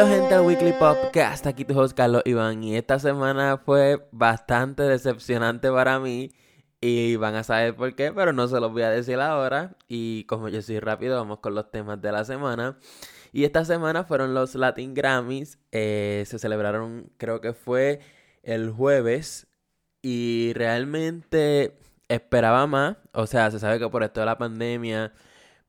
Bienvenidos 0.00 0.30
gente 0.30 0.34
al 0.34 0.46
Weekly 0.46 0.72
Podcast, 0.78 1.46
aquí 1.46 1.66
tu 1.66 1.78
host 1.78 1.94
Carlos 1.94 2.22
Iván. 2.24 2.64
Y 2.64 2.74
esta 2.74 2.98
semana 2.98 3.58
fue 3.58 4.08
bastante 4.12 4.82
decepcionante 4.84 5.70
para 5.70 6.00
mí. 6.00 6.32
Y 6.80 7.16
van 7.16 7.34
a 7.34 7.44
saber 7.44 7.76
por 7.76 7.94
qué, 7.94 8.10
pero 8.10 8.32
no 8.32 8.48
se 8.48 8.58
los 8.60 8.72
voy 8.72 8.80
a 8.80 8.88
decir 8.88 9.20
ahora. 9.20 9.76
Y 9.88 10.24
como 10.24 10.48
yo 10.48 10.62
soy 10.62 10.78
rápido 10.80 11.16
vamos 11.16 11.40
con 11.40 11.54
los 11.54 11.70
temas 11.70 12.00
de 12.00 12.12
la 12.12 12.24
semana. 12.24 12.78
Y 13.30 13.44
esta 13.44 13.66
semana 13.66 14.04
fueron 14.04 14.32
los 14.32 14.54
Latin 14.54 14.94
Grammys, 14.94 15.58
eh, 15.70 16.24
se 16.26 16.38
celebraron 16.38 17.12
creo 17.18 17.42
que 17.42 17.52
fue 17.52 18.00
el 18.42 18.70
jueves. 18.70 19.48
Y 20.00 20.52
realmente 20.54 21.78
esperaba 22.08 22.66
más, 22.66 22.96
o 23.12 23.26
sea 23.26 23.50
se 23.50 23.58
sabe 23.58 23.78
que 23.78 23.88
por 23.90 24.02
esto 24.02 24.20
de 24.20 24.26
la 24.26 24.38
pandemia 24.38 25.12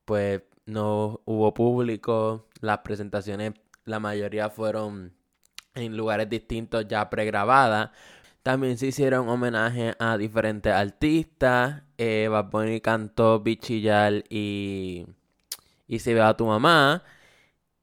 pues 0.06 0.40
no 0.64 1.20
hubo 1.26 1.52
público, 1.52 2.48
las 2.62 2.78
presentaciones 2.78 3.52
la 3.84 4.00
mayoría 4.00 4.50
fueron 4.50 5.14
en 5.74 5.96
lugares 5.96 6.28
distintos 6.28 6.86
ya 6.88 7.08
pregrabadas. 7.10 7.90
También 8.42 8.76
se 8.78 8.88
hicieron 8.88 9.28
homenaje 9.28 9.94
a 9.98 10.16
diferentes 10.16 10.72
artistas. 10.72 11.82
Eh, 11.98 12.28
Bad 12.30 12.52
cantó 12.82 13.40
Bichillar 13.40 14.24
y, 14.28 15.06
y 15.86 15.98
Si 16.00 16.14
veo 16.14 16.26
a 16.26 16.36
tu 16.36 16.46
mamá. 16.46 17.02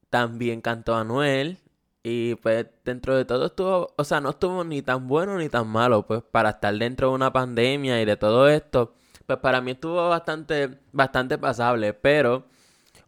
También 0.10 0.62
cantó 0.62 0.96
Anuel. 0.96 1.58
Y 2.04 2.36
pues 2.36 2.66
dentro 2.86 3.16
de 3.18 3.26
todo 3.26 3.48
estuvo, 3.48 3.94
o 3.98 4.04
sea, 4.04 4.22
no 4.22 4.30
estuvo 4.32 4.64
ni 4.64 4.82
tan 4.82 5.08
bueno 5.08 5.38
ni 5.38 5.50
tan 5.50 5.68
malo, 5.68 6.06
pues 6.08 6.24
para 6.24 6.52
estar 6.52 6.74
dentro 6.76 7.10
de 7.10 7.16
una 7.16 7.34
pandemia 7.34 8.02
y 8.02 8.06
de 8.06 8.16
todo 8.18 8.48
esto, 8.48 8.96
pues 9.26 9.40
para 9.40 9.60
mí 9.62 9.72
estuvo 9.72 10.08
bastante, 10.10 10.80
bastante 10.94 11.38
pasable, 11.38 11.94
pero 11.94 12.46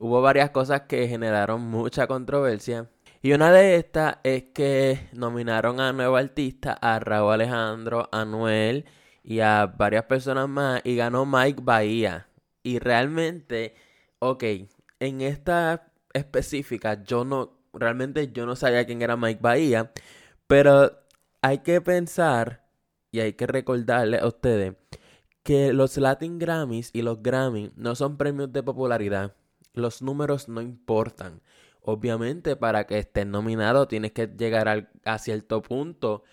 hubo 0.02 0.20
varias 0.22 0.50
cosas 0.50 0.82
que 0.82 1.08
generaron 1.08 1.62
mucha 1.62 2.08
controversia. 2.08 2.90
Y 3.22 3.34
una 3.34 3.52
de 3.52 3.76
estas 3.76 4.18
es 4.24 4.46
que 4.54 5.10
nominaron 5.14 5.80
a 5.80 5.94
nuevo 5.94 6.18
artista, 6.18 6.74
a 6.74 7.00
Raúl 7.00 7.34
Alejandro, 7.34 8.10
a 8.12 8.26
Noel 8.26 8.86
y 9.24 9.42
a 9.42 9.68
varias 9.68 10.06
personas 10.06 10.50
más 10.50 10.82
y 10.84 10.96
ganó 10.96 11.28
Mike 11.28 11.62
Bahía. 11.64 12.28
Y 12.64 12.80
realmente, 12.80 13.76
ok, 14.18 14.44
en 15.00 15.22
esta 15.22 15.92
específica 16.14 17.04
yo 17.04 17.24
no, 17.24 17.60
realmente 17.72 18.32
yo 18.32 18.48
no 18.48 18.56
sabía 18.56 18.86
quién 18.86 19.04
era 19.04 19.18
Mike 19.18 19.40
Bahía, 19.42 19.92
pero 20.48 20.92
hay 21.44 21.60
que 21.60 21.80
pensar 21.80 22.66
y 23.12 23.20
hay 23.20 23.34
que 23.34 23.46
recordarle 23.46 24.18
a 24.18 24.28
ustedes 24.28 24.76
que 25.44 25.74
los 25.74 25.98
Latin 25.98 26.40
Grammys 26.40 26.90
y 26.94 27.04
los 27.04 27.22
Grammy 27.22 27.72
no 27.76 27.96
son 27.96 28.18
premios 28.18 28.52
de 28.52 28.64
popularidad 28.64 29.36
los 29.74 30.02
números 30.02 30.50
no 30.50 30.62
importan. 30.62 31.42
Obviamente, 31.82 32.56
para 32.56 32.86
que 32.86 33.00
estés 33.00 33.26
nominado 33.26 33.88
tienes 33.88 34.12
que 34.12 34.28
llegar 34.28 34.90
a 35.04 35.20
cierto 35.20 35.62
punto, 35.62 36.24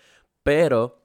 pero 0.43 0.99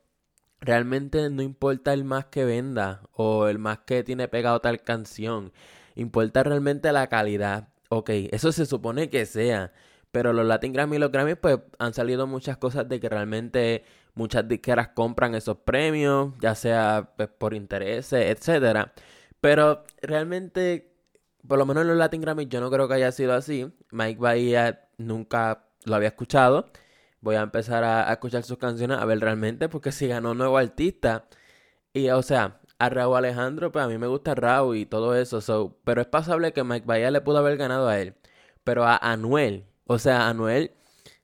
realmente 0.61 1.31
no 1.31 1.43
importa 1.43 1.93
el 1.93 2.05
más 2.05 2.27
que 2.27 2.45
venda 2.45 3.03
o 3.13 3.49
el 3.49 3.59
más 3.59 3.81
que 3.81 4.03
tiene 4.03 4.29
pegado 4.29 4.61
tal 4.61 4.83
canción. 4.83 5.53
Importa 5.95 6.43
realmente 6.43 6.93
la 6.93 7.09
calidad. 7.09 7.69
Ok, 7.89 8.11
eso 8.33 8.53
se 8.53 8.67
supone 8.67 9.11
que 9.11 9.27
sea. 9.27 9.73
Pero 10.11 10.33
los 10.33 10.47
Latin 10.47 10.73
Grammy 10.73 10.97
y 10.97 10.99
los 11.01 11.11
Grammy, 11.13 11.35
pues 11.35 11.59
han 11.79 11.95
salido 11.95 12.27
muchas 12.27 12.57
cosas 12.57 12.89
de 12.89 13.01
que 13.01 13.09
realmente 13.09 13.85
muchas 14.15 14.47
disqueras 14.49 14.89
compran 14.89 15.35
esos 15.35 15.59
premios, 15.59 16.33
ya 16.41 16.55
sea 16.55 17.11
pues, 17.17 17.29
por 17.29 17.55
intereses, 17.55 18.31
etcétera. 18.31 18.93
Pero 19.41 19.85
realmente 20.03 20.94
por 21.47 21.59
lo 21.59 21.67
menos 21.67 21.83
en 21.83 21.89
los 21.89 21.97
Latin 21.97 22.21
Grammy 22.21 22.47
yo 22.47 22.61
no 22.61 22.71
creo 22.71 22.89
que 22.89 22.95
haya 22.95 23.13
sido 23.13 23.35
así. 23.35 23.71
Mike 23.91 24.21
Bahía 24.21 24.89
nunca 24.99 25.65
lo 25.85 25.97
había 25.97 26.09
escuchado. 26.09 26.67
Voy 27.21 27.37
a 27.37 27.43
empezar 27.43 27.85
a, 27.85 28.13
escuchar 28.13 28.43
sus 28.45 28.59
canciones 28.59 28.99
a 28.99 29.05
ver 29.05 29.21
realmente 29.21 29.69
porque 29.69 29.93
si 29.93 30.09
ganó 30.09 30.35
nuevo 30.35 30.59
artista. 30.59 31.27
Y 31.93 32.09
o 32.11 32.23
sea, 32.23 32.61
a 32.79 32.89
Raúl 32.89 33.17
Alejandro, 33.17 33.73
pues 33.73 33.85
a 33.85 33.89
mí 33.89 33.99
me 33.99 34.07
gusta 34.07 34.35
Raúl 34.35 34.77
y 34.77 34.87
todo 34.87 35.15
eso. 35.17 35.41
So, 35.41 35.79
pero 35.85 36.01
es 36.01 36.07
pasable 36.09 36.53
que 36.53 36.65
Mike 36.65 36.87
Bahía 36.87 37.11
le 37.11 37.21
pudo 37.21 37.39
haber 37.39 37.57
ganado 37.57 37.89
a 37.89 38.01
él. 38.01 38.15
Pero 38.65 38.85
a 38.85 38.97
Anuel, 38.97 39.67
o 39.87 39.99
sea, 39.99 40.29
Anuel, 40.29 40.73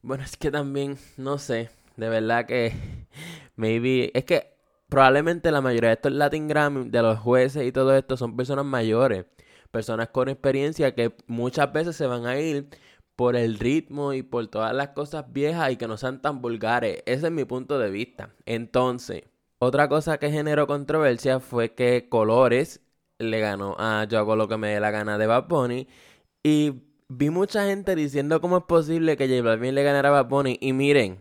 bueno, 0.02 0.24
es 0.24 0.36
que 0.36 0.50
también, 0.50 0.98
no 1.16 1.38
sé, 1.38 1.70
de 1.96 2.08
verdad 2.08 2.46
que 2.46 2.72
maybe, 3.56 4.10
es 4.14 4.24
que 4.24 4.54
probablemente 4.88 5.50
la 5.50 5.60
mayoría 5.62 5.90
de 5.90 5.94
estos 5.94 6.12
Latin 6.12 6.48
Grammy, 6.48 6.90
de 6.90 7.02
los 7.02 7.18
jueces 7.18 7.66
y 7.66 7.72
todo 7.72 7.96
esto, 7.96 8.16
son 8.16 8.36
personas 8.36 8.64
mayores 8.66 9.26
personas 9.70 10.08
con 10.08 10.28
experiencia 10.28 10.94
que 10.94 11.14
muchas 11.26 11.72
veces 11.72 11.96
se 11.96 12.06
van 12.06 12.26
a 12.26 12.38
ir 12.38 12.68
por 13.16 13.36
el 13.36 13.58
ritmo 13.58 14.14
y 14.14 14.22
por 14.22 14.46
todas 14.48 14.74
las 14.74 14.88
cosas 14.88 15.32
viejas 15.32 15.70
y 15.72 15.76
que 15.76 15.86
no 15.86 15.96
sean 15.96 16.22
tan 16.22 16.40
vulgares. 16.40 17.02
Ese 17.06 17.26
es 17.26 17.32
mi 17.32 17.44
punto 17.44 17.78
de 17.78 17.90
vista. 17.90 18.30
Entonces, 18.46 19.24
otra 19.58 19.88
cosa 19.88 20.18
que 20.18 20.30
generó 20.30 20.66
controversia 20.66 21.38
fue 21.38 21.74
que 21.74 22.08
Colores 22.08 22.80
le 23.18 23.40
ganó 23.40 23.76
a 23.78 24.06
Yo 24.08 24.18
hago 24.18 24.36
lo 24.36 24.48
que 24.48 24.56
me 24.56 24.68
dé 24.68 24.80
la 24.80 24.90
gana 24.90 25.18
de 25.18 25.26
Bad 25.26 25.48
Bunny 25.48 25.86
y 26.42 26.82
vi 27.08 27.28
mucha 27.28 27.66
gente 27.66 27.94
diciendo 27.94 28.40
cómo 28.40 28.58
es 28.58 28.64
posible 28.64 29.16
que 29.18 29.28
J 29.28 29.42
Balvin 29.42 29.74
le 29.74 29.82
ganara 29.82 30.08
a 30.08 30.12
Bad 30.12 30.28
Bunny 30.28 30.56
y 30.60 30.72
miren, 30.72 31.18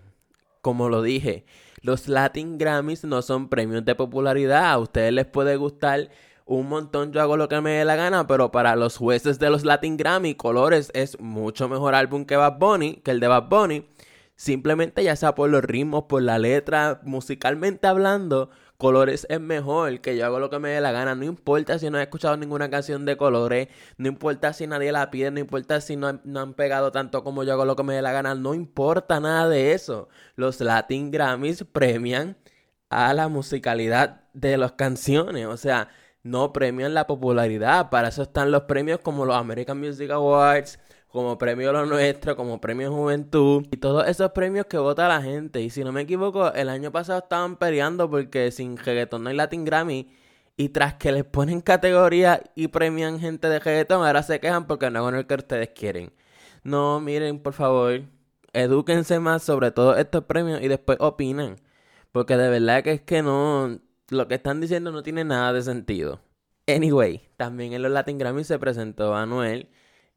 como 0.61 0.87
lo 0.87 1.01
dije, 1.01 1.45
los 1.81 2.07
Latin 2.07 2.57
Grammys 2.57 3.03
no 3.03 3.21
son 3.21 3.49
premios 3.49 3.83
de 3.83 3.95
popularidad, 3.95 4.71
a 4.71 4.77
ustedes 4.77 5.11
les 5.11 5.25
puede 5.25 5.57
gustar 5.57 6.09
un 6.49 6.67
montón 6.67 7.11
yo 7.11 7.21
hago 7.21 7.37
lo 7.37 7.47
que 7.47 7.61
me 7.61 7.73
dé 7.73 7.85
la 7.85 7.95
gana, 7.95 8.25
pero 8.25 8.51
para 8.51 8.75
los 8.75 8.97
jueces 8.97 9.37
de 9.37 9.51
los 9.51 9.63
Latin 9.63 9.97
Grammy, 9.97 10.33
Colores 10.33 10.89
es 10.95 11.19
mucho 11.19 11.69
mejor 11.69 11.93
álbum 11.93 12.25
que 12.25 12.37
Bad 12.37 12.57
Bunny, 12.57 12.95
que 13.03 13.11
el 13.11 13.19
de 13.19 13.27
Bad 13.27 13.49
Bunny. 13.49 13.87
Simplemente 14.35 15.03
ya 15.03 15.15
sea 15.15 15.35
por 15.35 15.51
los 15.51 15.63
ritmos, 15.63 16.05
por 16.05 16.23
la 16.23 16.39
letra, 16.39 17.01
musicalmente 17.03 17.85
hablando, 17.85 18.49
Colores 18.77 19.27
es 19.29 19.39
mejor 19.39 20.01
que 20.01 20.17
yo 20.17 20.25
hago 20.25 20.39
lo 20.39 20.49
que 20.49 20.57
me 20.57 20.69
dé 20.69 20.81
la 20.81 20.91
gana. 20.91 21.13
No 21.13 21.23
importa 21.23 21.77
si 21.77 21.91
no 21.91 21.99
he 21.99 22.01
escuchado 22.01 22.35
ninguna 22.35 22.71
canción 22.71 23.05
de 23.05 23.15
Colores, 23.15 23.67
no 23.97 24.07
importa 24.07 24.51
si 24.51 24.65
nadie 24.65 24.91
la 24.91 25.11
pide, 25.11 25.29
no 25.29 25.39
importa 25.39 25.81
si 25.81 25.97
no, 25.97 26.19
no, 26.23 26.39
han 26.39 26.55
pegado 26.55 26.91
tanto 26.91 27.23
como 27.23 27.43
yo 27.43 27.53
hago 27.53 27.65
lo 27.65 27.75
que 27.75 27.83
me 27.83 27.93
dé 27.93 28.01
la 28.01 28.11
gana, 28.11 28.33
no 28.33 28.55
importa 28.55 29.19
nada 29.19 29.47
de 29.49 29.73
eso. 29.73 30.09
Los 30.35 30.61
Latin 30.61 31.11
Grammys 31.11 31.63
premian 31.71 32.37
a 32.89 33.13
la 33.13 33.27
musicalidad 33.27 34.23
de 34.33 34.57
las 34.57 34.71
canciones, 34.71 35.45
o 35.45 35.57
sea, 35.57 35.89
no 36.23 36.53
premian 36.53 36.93
la 36.93 37.07
popularidad. 37.07 37.89
Para 37.89 38.09
eso 38.09 38.23
están 38.23 38.51
los 38.51 38.63
premios 38.63 38.99
como 38.99 39.25
los 39.25 39.35
American 39.35 39.79
Music 39.79 40.09
Awards, 40.11 40.79
como 41.07 41.37
premio 41.37 41.73
Lo 41.73 41.85
Nuestro, 41.85 42.35
como 42.35 42.61
premio 42.61 42.91
Juventud 42.91 43.65
y 43.71 43.77
todos 43.77 44.07
esos 44.07 44.31
premios 44.31 44.67
que 44.67 44.77
vota 44.77 45.07
la 45.07 45.21
gente. 45.21 45.61
Y 45.61 45.69
si 45.69 45.83
no 45.83 45.91
me 45.91 46.01
equivoco, 46.01 46.53
el 46.53 46.69
año 46.69 46.91
pasado 46.91 47.19
estaban 47.19 47.57
peleando 47.57 48.09
porque 48.09 48.51
sin 48.51 48.77
reggaeton 48.77 49.23
no 49.23 49.29
hay 49.29 49.35
Latin 49.35 49.65
Grammy. 49.65 50.11
Y 50.57 50.69
tras 50.69 50.95
que 50.95 51.11
les 51.11 51.23
ponen 51.23 51.61
categoría 51.61 52.41
y 52.53 52.67
premian 52.67 53.19
gente 53.19 53.47
de 53.49 53.59
reggaeton, 53.59 54.05
ahora 54.05 54.23
se 54.23 54.39
quejan 54.39 54.67
porque 54.67 54.91
no 54.91 55.01
con 55.03 55.15
el 55.15 55.25
que 55.25 55.35
ustedes 55.35 55.69
quieren. 55.69 56.11
No, 56.63 56.99
miren, 56.99 57.39
por 57.39 57.53
favor, 57.53 58.01
edúquense 58.53 59.19
más 59.19 59.43
sobre 59.43 59.71
todos 59.71 59.97
estos 59.97 60.25
premios 60.25 60.61
y 60.61 60.67
después 60.67 60.97
opinen. 61.01 61.55
Porque 62.11 62.37
de 62.37 62.49
verdad 62.49 62.83
que 62.83 62.91
es 62.93 63.01
que 63.01 63.21
no, 63.23 63.79
lo 64.11 64.27
que 64.27 64.35
están 64.35 64.61
diciendo 64.61 64.91
no 64.91 65.03
tiene 65.03 65.23
nada 65.23 65.53
de 65.53 65.61
sentido. 65.61 66.21
Anyway, 66.67 67.29
también 67.37 67.73
en 67.73 67.81
los 67.81 67.91
Latin 67.91 68.17
Grammy 68.17 68.43
se 68.43 68.59
presentó 68.59 69.15
a 69.15 69.23
Anuel 69.23 69.69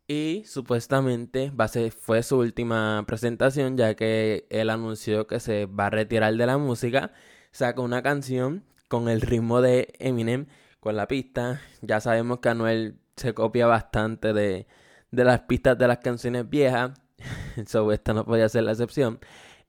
y 0.06 0.42
supuestamente 0.44 1.52
fue 1.98 2.22
su 2.22 2.38
última 2.38 3.04
presentación 3.06 3.76
ya 3.76 3.94
que 3.94 4.46
él 4.50 4.68
anunció 4.70 5.26
que 5.26 5.40
se 5.40 5.66
va 5.66 5.86
a 5.86 5.90
retirar 5.90 6.34
de 6.36 6.46
la 6.46 6.58
música. 6.58 7.12
Sacó 7.52 7.82
una 7.82 8.02
canción 8.02 8.64
con 8.88 9.08
el 9.08 9.22
ritmo 9.22 9.62
de 9.62 9.94
Eminem, 9.98 10.46
con 10.80 10.96
la 10.96 11.08
pista. 11.08 11.60
Ya 11.80 12.00
sabemos 12.00 12.40
que 12.40 12.50
Anuel 12.50 12.98
se 13.16 13.34
copia 13.34 13.66
bastante 13.66 14.32
de, 14.32 14.66
de 15.10 15.24
las 15.24 15.40
pistas 15.42 15.78
de 15.78 15.88
las 15.88 15.98
canciones 15.98 16.48
viejas. 16.48 16.92
so, 17.66 17.92
esta 17.92 18.12
no 18.12 18.24
podía 18.24 18.48
ser 18.48 18.64
la 18.64 18.72
excepción. 18.72 19.20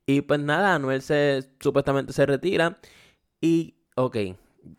Y 0.06 0.21
pues 0.21 0.39
nada, 0.39 0.75
Anuel 0.75 1.01
se 1.01 1.50
supuestamente 1.62 2.12
se 2.13 2.25
retira 2.25 2.80
y 3.39 3.75
ok, 3.95 4.18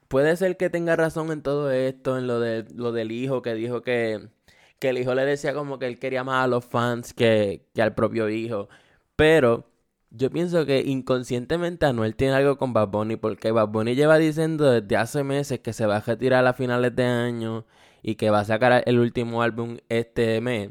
puede 0.09 0.37
ser 0.37 0.57
que 0.57 0.71
tenga 0.71 0.97
razón 0.97 1.31
en 1.33 1.43
todo 1.43 1.71
esto, 1.71 2.19
en 2.19 2.27
lo, 2.27 2.41
de, 2.41 2.65
lo 2.75 2.93
del 2.93 3.13
hijo, 3.13 3.43
que 3.43 3.55
dijo 3.55 3.83
que, 3.83 4.29
que 4.79 4.91
el 4.91 4.99
hijo 4.99 5.15
le 5.15 5.25
decía 5.25 5.55
como 5.55 5.79
que 5.79 5.87
él 5.87 5.99
quería 5.99 6.25
más 6.25 6.45
a 6.45 6.49
los 6.49 6.65
fans 6.65 7.15
que, 7.15 7.67
que 7.75 7.83
al 7.83 7.95
propio 7.95 8.29
hijo. 8.29 8.69
Pero 9.17 9.67
yo 10.11 10.31
pienso 10.31 10.65
que 10.67 10.81
inconscientemente 10.81 11.87
Anuel 11.87 12.15
tiene 12.17 12.35
algo 12.35 12.57
con 12.57 12.73
Bad 12.73 12.89
Bunny, 12.89 13.17
porque 13.17 13.51
Bad 13.51 13.69
Bunny 13.69 13.95
lleva 13.95 14.19
diciendo 14.19 14.71
desde 14.71 14.97
hace 14.97 15.25
meses 15.25 15.61
que 15.61 15.73
se 15.73 15.87
va 15.87 15.97
a 15.97 16.01
retirar 16.01 16.47
a 16.47 16.53
finales 16.55 16.95
de 16.95 17.05
año 17.05 17.67
y 18.03 18.15
que 18.17 18.31
va 18.31 18.41
a 18.41 18.45
sacar 18.45 18.83
el 18.87 18.99
último 18.99 19.43
álbum 19.43 19.79
este 19.89 20.41
mes. 20.41 20.71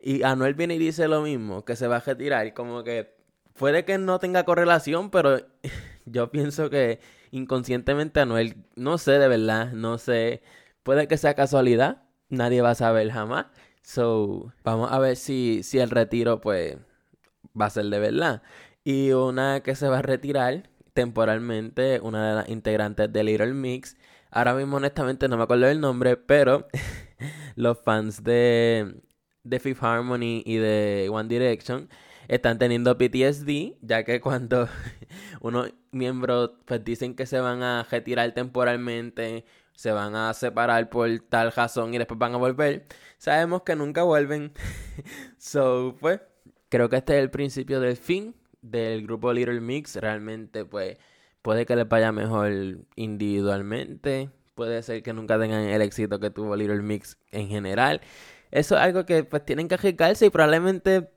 Y 0.00 0.22
Anuel 0.22 0.54
viene 0.54 0.74
y 0.76 0.78
dice 0.78 1.06
lo 1.06 1.22
mismo, 1.22 1.64
que 1.64 1.76
se 1.76 1.86
va 1.86 1.96
a 1.96 2.00
retirar. 2.00 2.54
Como 2.54 2.82
que 2.82 3.14
puede 3.54 3.84
que 3.84 3.98
no 3.98 4.18
tenga 4.18 4.44
correlación, 4.44 5.10
pero 5.10 5.36
yo 6.06 6.30
pienso 6.30 6.70
que 6.70 7.00
inconscientemente 7.30 8.20
Anuel, 8.20 8.56
no 8.76 8.98
sé 8.98 9.12
de 9.12 9.28
verdad, 9.28 9.72
no 9.72 9.98
sé, 9.98 10.42
puede 10.82 11.08
que 11.08 11.16
sea 11.16 11.34
casualidad, 11.34 12.02
nadie 12.28 12.62
va 12.62 12.70
a 12.70 12.74
saber 12.74 13.10
jamás. 13.10 13.46
So, 13.82 14.52
vamos 14.64 14.92
a 14.92 14.98
ver 14.98 15.16
si, 15.16 15.62
si 15.62 15.78
el 15.78 15.90
retiro, 15.90 16.40
pues, 16.40 16.76
va 17.60 17.66
a 17.66 17.70
ser 17.70 17.86
de 17.86 17.98
verdad. 17.98 18.42
Y 18.84 19.12
una 19.12 19.62
que 19.62 19.74
se 19.74 19.88
va 19.88 19.98
a 19.98 20.02
retirar 20.02 20.70
temporalmente, 20.94 22.00
una 22.00 22.28
de 22.28 22.34
las 22.36 22.48
integrantes 22.48 23.12
de 23.12 23.24
Little 23.24 23.54
Mix. 23.54 23.96
Ahora 24.30 24.54
mismo 24.54 24.76
honestamente 24.76 25.28
no 25.28 25.36
me 25.36 25.44
acuerdo 25.44 25.66
del 25.66 25.80
nombre, 25.80 26.16
pero 26.16 26.68
los 27.56 27.78
fans 27.80 28.24
de, 28.24 29.02
de 29.44 29.60
Fifth 29.60 29.82
Harmony 29.82 30.42
y 30.44 30.56
de 30.56 31.08
One 31.10 31.28
Direction 31.28 31.88
están 32.28 32.58
teniendo 32.58 32.96
PTSD, 32.96 33.76
ya 33.82 34.04
que 34.04 34.20
cuando 34.20 34.68
unos 35.42 35.74
miembros 35.90 36.52
pues 36.64 36.84
dicen 36.84 37.14
que 37.14 37.26
se 37.26 37.40
van 37.40 37.62
a 37.62 37.86
retirar 37.90 38.32
temporalmente, 38.32 39.44
se 39.74 39.90
van 39.90 40.14
a 40.14 40.32
separar 40.34 40.88
por 40.88 41.08
tal 41.28 41.52
razón 41.52 41.92
y 41.92 41.98
después 41.98 42.18
van 42.18 42.34
a 42.34 42.38
volver, 42.38 42.86
sabemos 43.18 43.62
que 43.62 43.74
nunca 43.74 44.04
vuelven. 44.04 44.52
so, 45.38 45.96
pues, 46.00 46.20
creo 46.68 46.88
que 46.88 46.96
este 46.96 47.18
es 47.18 47.22
el 47.22 47.30
principio 47.30 47.80
del 47.80 47.96
fin 47.96 48.34
del 48.62 49.02
grupo 49.02 49.32
Little 49.32 49.60
Mix. 49.60 49.96
Realmente, 49.96 50.64
pues, 50.64 50.96
puede 51.42 51.66
que 51.66 51.74
les 51.74 51.88
vaya 51.88 52.12
mejor 52.12 52.52
individualmente. 52.94 54.30
Puede 54.54 54.82
ser 54.82 55.02
que 55.02 55.12
nunca 55.12 55.40
tengan 55.40 55.62
el 55.62 55.82
éxito 55.82 56.20
que 56.20 56.30
tuvo 56.30 56.54
Little 56.54 56.82
Mix 56.82 57.18
en 57.32 57.48
general. 57.48 58.00
Eso 58.52 58.76
es 58.76 58.82
algo 58.82 59.06
que 59.06 59.24
pues 59.24 59.44
tienen 59.44 59.66
que 59.66 59.74
arriesgarse 59.74 60.26
y 60.26 60.30
probablemente 60.30 61.08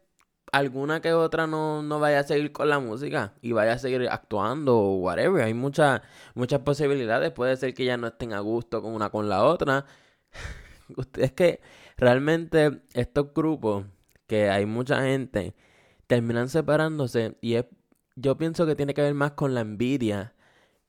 alguna 0.51 1.01
que 1.01 1.13
otra 1.13 1.47
no, 1.47 1.81
no 1.83 1.99
vaya 1.99 2.19
a 2.19 2.23
seguir 2.23 2.51
con 2.51 2.69
la 2.69 2.79
música 2.79 3.33
y 3.41 3.51
vaya 3.51 3.73
a 3.73 3.77
seguir 3.77 4.07
actuando 4.09 4.77
o 4.77 4.95
whatever. 4.97 5.43
Hay 5.43 5.53
muchas 5.53 6.01
muchas 6.33 6.61
posibilidades. 6.61 7.31
Puede 7.31 7.57
ser 7.57 7.73
que 7.73 7.85
ya 7.85 7.97
no 7.97 8.07
estén 8.07 8.33
a 8.33 8.39
gusto 8.39 8.81
con 8.81 8.93
una 8.93 9.09
con 9.09 9.29
la 9.29 9.43
otra. 9.43 9.85
Es 11.17 11.31
que 11.31 11.61
realmente 11.97 12.83
estos 12.93 13.33
grupos, 13.33 13.85
que 14.27 14.49
hay 14.51 14.67
mucha 14.67 15.01
gente, 15.01 15.55
terminan 16.07 16.49
separándose 16.49 17.37
y 17.41 17.55
es, 17.55 17.65
yo 18.15 18.37
pienso 18.37 18.67
que 18.67 18.75
tiene 18.75 18.93
que 18.93 19.01
ver 19.01 19.15
más 19.15 19.31
con 19.31 19.55
la 19.55 19.61
envidia 19.61 20.34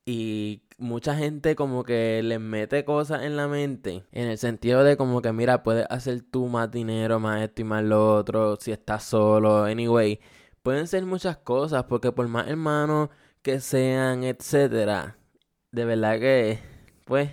y 0.07 0.63
mucha 0.79 1.17
gente 1.17 1.57
como 1.57 1.85
que 1.85 2.23
les 2.23 2.41
mete 2.41 2.85
cosas 2.85 3.23
en 3.25 3.37
la 3.37 3.49
mente, 3.49 4.05
en 4.13 4.29
el 4.29 4.39
sentido 4.39 4.85
de 4.85 4.97
como 4.97 5.21
que 5.23 5.33
mira, 5.33 5.63
puedes 5.63 5.87
hacer 5.91 6.23
tú 6.23 6.47
más 6.49 6.71
dinero, 6.71 7.21
más 7.21 7.43
esto 7.43 7.63
y 7.63 7.65
más 7.65 7.83
lo 7.85 8.15
otro, 8.17 8.57
si 8.57 8.73
estás 8.73 9.05
solo, 9.05 9.65
anyway. 9.65 10.21
Pueden 10.63 10.87
ser 10.89 11.07
muchas 11.07 11.37
cosas, 11.39 11.85
porque 11.85 12.13
por 12.13 12.29
más 12.29 12.49
hermanos 12.49 13.11
que 13.43 13.61
sean, 13.61 14.25
etcétera, 14.25 15.19
de 15.73 15.85
verdad 15.85 16.19
que, 16.21 16.59
pues, 17.05 17.31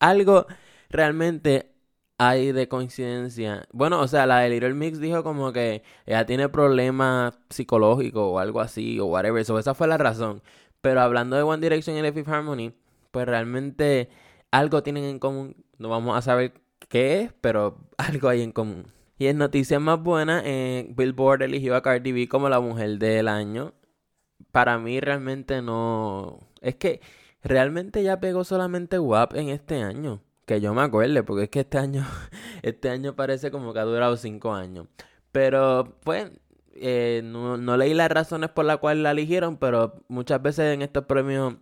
algo 0.00 0.46
realmente 0.90 1.74
hay 2.18 2.52
de 2.52 2.68
coincidencia. 2.68 3.66
Bueno, 3.72 4.00
o 4.00 4.08
sea, 4.08 4.26
la 4.26 4.40
de 4.40 4.50
Little 4.50 4.74
Mix 4.74 5.00
dijo 5.00 5.22
como 5.22 5.52
que 5.52 5.82
ella 6.06 6.26
tiene 6.26 6.48
problemas 6.48 7.38
psicológicos 7.50 8.22
o 8.24 8.38
algo 8.40 8.60
así, 8.60 8.98
o 9.00 9.06
whatever. 9.06 9.44
So, 9.44 9.58
esa 9.58 9.74
fue 9.74 9.86
la 9.88 9.98
razón. 9.98 10.42
Pero 10.80 11.00
hablando 11.00 11.36
de 11.36 11.42
One 11.42 11.62
Direction 11.62 11.96
y 11.96 12.12
The 12.12 12.24
Harmony, 12.30 12.72
pues 13.10 13.26
realmente 13.26 14.08
algo 14.50 14.82
tienen 14.82 15.04
en 15.04 15.18
común. 15.18 15.56
No 15.78 15.88
vamos 15.88 16.16
a 16.16 16.22
saber 16.22 16.54
qué 16.88 17.22
es, 17.22 17.32
pero 17.40 17.78
algo 17.98 18.28
hay 18.28 18.42
en 18.42 18.52
común. 18.52 18.86
Y 19.18 19.26
en 19.26 19.38
noticias 19.38 19.80
más 19.80 20.00
buenas, 20.00 20.42
eh, 20.46 20.86
Billboard 20.96 21.42
eligió 21.42 21.74
a 21.74 21.82
Cardi 21.82 22.12
B 22.12 22.28
como 22.28 22.48
la 22.48 22.60
mujer 22.60 22.98
del 22.98 23.26
año. 23.28 23.74
Para 24.52 24.78
mí 24.78 25.00
realmente 25.00 25.60
no... 25.60 26.38
Es 26.60 26.76
que 26.76 27.00
realmente 27.42 28.02
ya 28.04 28.20
pegó 28.20 28.44
solamente 28.44 28.98
WAP 28.98 29.34
en 29.34 29.48
este 29.48 29.82
año. 29.82 30.22
Que 30.46 30.60
yo 30.60 30.72
me 30.72 30.82
acuerde, 30.82 31.22
porque 31.24 31.44
es 31.44 31.50
que 31.50 31.60
este 31.60 31.78
año, 31.78 32.06
este 32.62 32.90
año 32.90 33.16
parece 33.16 33.50
como 33.50 33.72
que 33.72 33.80
ha 33.80 33.84
durado 33.84 34.16
cinco 34.16 34.54
años. 34.54 34.86
Pero 35.32 35.98
pues 36.04 36.30
eh, 36.74 37.22
no, 37.24 37.56
leí 37.76 37.94
las 37.94 38.10
razones 38.10 38.50
por 38.50 38.64
las 38.64 38.78
cuales 38.78 39.02
la 39.02 39.10
eligieron, 39.12 39.56
pero 39.56 40.04
muchas 40.08 40.42
veces 40.42 40.74
en 40.74 40.82
estos 40.82 41.04
premios 41.06 41.56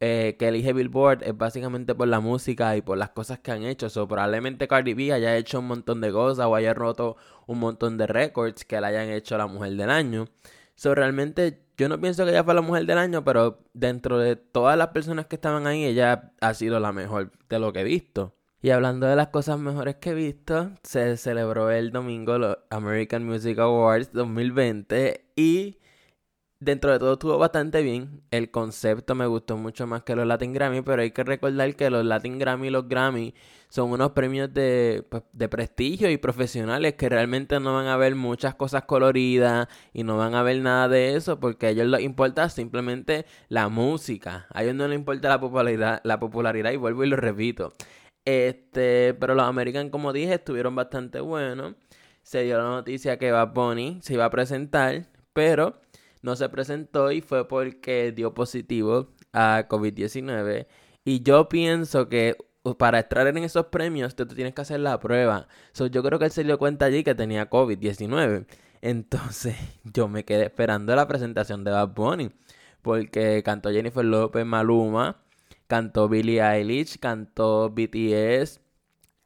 eh, 0.00 0.36
que 0.38 0.48
elige 0.48 0.72
Billboard 0.72 1.22
es 1.24 1.36
básicamente 1.36 1.94
por 1.94 2.08
la 2.08 2.20
música 2.20 2.76
y 2.76 2.82
por 2.82 2.98
las 2.98 3.10
cosas 3.10 3.40
que 3.40 3.50
han 3.52 3.64
hecho. 3.64 3.90
So, 3.90 4.08
probablemente 4.08 4.68
Cardi 4.68 4.94
B 4.94 5.12
haya 5.12 5.36
hecho 5.36 5.60
un 5.60 5.66
montón 5.66 6.00
de 6.00 6.12
cosas 6.12 6.46
o 6.46 6.54
haya 6.54 6.74
roto 6.74 7.16
un 7.46 7.58
montón 7.58 7.98
de 7.98 8.06
récords 8.06 8.64
que 8.64 8.80
la 8.80 8.88
hayan 8.88 9.10
hecho 9.10 9.36
la 9.38 9.46
mujer 9.46 9.72
del 9.76 9.90
año. 9.90 10.28
So, 10.74 10.94
realmente 10.94 11.62
yo 11.76 11.88
no 11.88 12.00
pienso 12.00 12.24
que 12.24 12.30
ella 12.30 12.44
fue 12.44 12.54
la 12.54 12.62
mujer 12.62 12.86
del 12.86 12.98
año, 12.98 13.24
pero 13.24 13.64
dentro 13.74 14.18
de 14.18 14.36
todas 14.36 14.76
las 14.78 14.88
personas 14.88 15.26
que 15.26 15.36
estaban 15.36 15.66
ahí, 15.66 15.84
ella 15.84 16.32
ha 16.40 16.54
sido 16.54 16.80
la 16.80 16.92
mejor 16.92 17.32
de 17.48 17.58
lo 17.58 17.72
que 17.72 17.80
he 17.80 17.84
visto. 17.84 18.34
Y 18.62 18.70
hablando 18.70 19.06
de 19.06 19.16
las 19.16 19.28
cosas 19.28 19.58
mejores 19.58 19.96
que 19.96 20.10
he 20.10 20.14
visto, 20.14 20.70
se 20.82 21.16
celebró 21.16 21.70
el 21.70 21.92
domingo 21.92 22.36
los 22.36 22.58
American 22.68 23.24
Music 23.24 23.58
Awards 23.58 24.12
2020 24.12 25.32
y 25.34 25.78
dentro 26.58 26.92
de 26.92 26.98
todo 26.98 27.14
estuvo 27.14 27.38
bastante 27.38 27.80
bien. 27.80 28.22
El 28.30 28.50
concepto 28.50 29.14
me 29.14 29.26
gustó 29.26 29.56
mucho 29.56 29.86
más 29.86 30.02
que 30.02 30.14
los 30.14 30.26
Latin 30.26 30.52
Grammy, 30.52 30.82
pero 30.82 31.00
hay 31.00 31.10
que 31.10 31.24
recordar 31.24 31.74
que 31.74 31.88
los 31.88 32.04
Latin 32.04 32.38
Grammy 32.38 32.66
y 32.66 32.70
los 32.70 32.86
Grammy 32.86 33.34
son 33.70 33.92
unos 33.92 34.12
premios 34.12 34.52
de, 34.52 35.06
pues, 35.08 35.22
de 35.32 35.48
prestigio 35.48 36.10
y 36.10 36.18
profesionales 36.18 36.94
que 36.96 37.08
realmente 37.08 37.60
no 37.60 37.74
van 37.76 37.86
a 37.86 37.96
ver 37.96 38.14
muchas 38.14 38.56
cosas 38.56 38.84
coloridas 38.84 39.68
y 39.94 40.02
no 40.04 40.18
van 40.18 40.34
a 40.34 40.42
ver 40.42 40.60
nada 40.60 40.86
de 40.88 41.16
eso 41.16 41.40
porque 41.40 41.68
a 41.68 41.70
ellos 41.70 41.86
les 41.86 42.02
importa 42.02 42.50
simplemente 42.50 43.24
la 43.48 43.70
música. 43.70 44.46
A 44.52 44.62
ellos 44.62 44.74
no 44.74 44.86
les 44.86 44.98
importa 44.98 45.30
la 45.30 45.40
popularidad, 45.40 46.02
la 46.04 46.20
popularidad 46.20 46.72
y 46.72 46.76
vuelvo 46.76 47.04
y 47.04 47.08
lo 47.08 47.16
repito. 47.16 47.72
Este, 48.24 49.14
pero 49.14 49.34
los 49.34 49.44
American, 49.44 49.90
como 49.90 50.12
dije, 50.12 50.34
estuvieron 50.34 50.74
bastante 50.74 51.20
buenos. 51.20 51.74
Se 52.22 52.42
dio 52.42 52.58
la 52.58 52.64
noticia 52.64 53.18
que 53.18 53.32
Bad 53.32 53.52
Bunny 53.54 53.98
se 54.02 54.14
iba 54.14 54.24
a 54.24 54.30
presentar, 54.30 55.06
pero 55.32 55.80
no 56.22 56.36
se 56.36 56.48
presentó 56.48 57.10
y 57.12 57.20
fue 57.22 57.48
porque 57.48 58.12
dio 58.12 58.34
positivo 58.34 59.08
a 59.32 59.66
COVID-19. 59.68 60.66
Y 61.04 61.22
yo 61.22 61.48
pienso 61.48 62.08
que 62.08 62.36
para 62.78 63.00
entrar 63.00 63.26
en 63.26 63.38
esos 63.38 63.66
premios 63.66 64.14
tú, 64.14 64.26
tienes 64.26 64.54
que 64.54 64.60
hacer 64.62 64.80
la 64.80 64.98
prueba. 65.00 65.48
yo 65.90 66.02
creo 66.02 66.18
que 66.18 66.26
él 66.26 66.30
se 66.30 66.44
dio 66.44 66.58
cuenta 66.58 66.86
allí 66.86 67.02
que 67.04 67.14
tenía 67.14 67.48
COVID-19. 67.48 68.46
Entonces 68.82 69.56
yo 69.84 70.08
me 70.08 70.24
quedé 70.24 70.44
esperando 70.46 70.94
la 70.94 71.08
presentación 71.08 71.64
de 71.64 71.70
Bad 71.70 71.88
Bunny. 71.94 72.30
Porque 72.82 73.42
cantó 73.42 73.70
Jennifer 73.70 74.04
López 74.04 74.46
Maluma 74.46 75.22
cantó 75.70 76.08
Billie 76.08 76.42
Eilish, 76.42 76.98
cantó 76.98 77.70
BTS. 77.70 78.60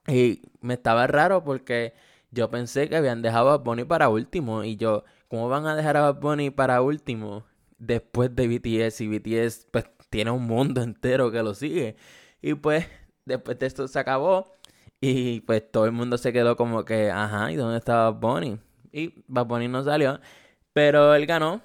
Y 0.06 0.42
me 0.60 0.74
estaba 0.74 1.06
raro 1.06 1.42
porque 1.42 1.94
yo 2.30 2.50
pensé 2.50 2.88
que 2.90 2.96
habían 2.96 3.22
dejado 3.22 3.50
a 3.50 3.58
Bunny 3.58 3.84
para 3.84 4.10
último. 4.10 4.62
Y 4.62 4.76
yo, 4.76 5.04
¿cómo 5.28 5.48
van 5.48 5.66
a 5.66 5.74
dejar 5.74 5.96
a 5.96 6.10
Bunny 6.12 6.50
para 6.50 6.82
último 6.82 7.46
después 7.78 8.36
de 8.36 8.46
BTS? 8.46 9.00
Y 9.00 9.08
BTS 9.08 9.68
pues 9.70 9.86
tiene 10.10 10.30
un 10.32 10.46
mundo 10.46 10.82
entero 10.82 11.32
que 11.32 11.42
lo 11.42 11.54
sigue. 11.54 11.96
Y 12.42 12.54
pues 12.54 12.86
después 13.24 13.58
de 13.58 13.66
esto 13.66 13.88
se 13.88 13.98
acabó. 13.98 14.52
Y 15.00 15.40
pues 15.42 15.70
todo 15.72 15.86
el 15.86 15.92
mundo 15.92 16.18
se 16.18 16.32
quedó 16.32 16.56
como 16.56 16.84
que, 16.84 17.10
ajá, 17.10 17.52
¿y 17.52 17.56
dónde 17.56 17.78
estaba 17.78 18.10
Bunny? 18.10 18.58
Y 18.92 19.24
Bad 19.28 19.46
Bunny 19.46 19.68
no 19.68 19.82
salió. 19.82 20.20
Pero 20.74 21.14
él 21.14 21.26
ganó. 21.26 21.62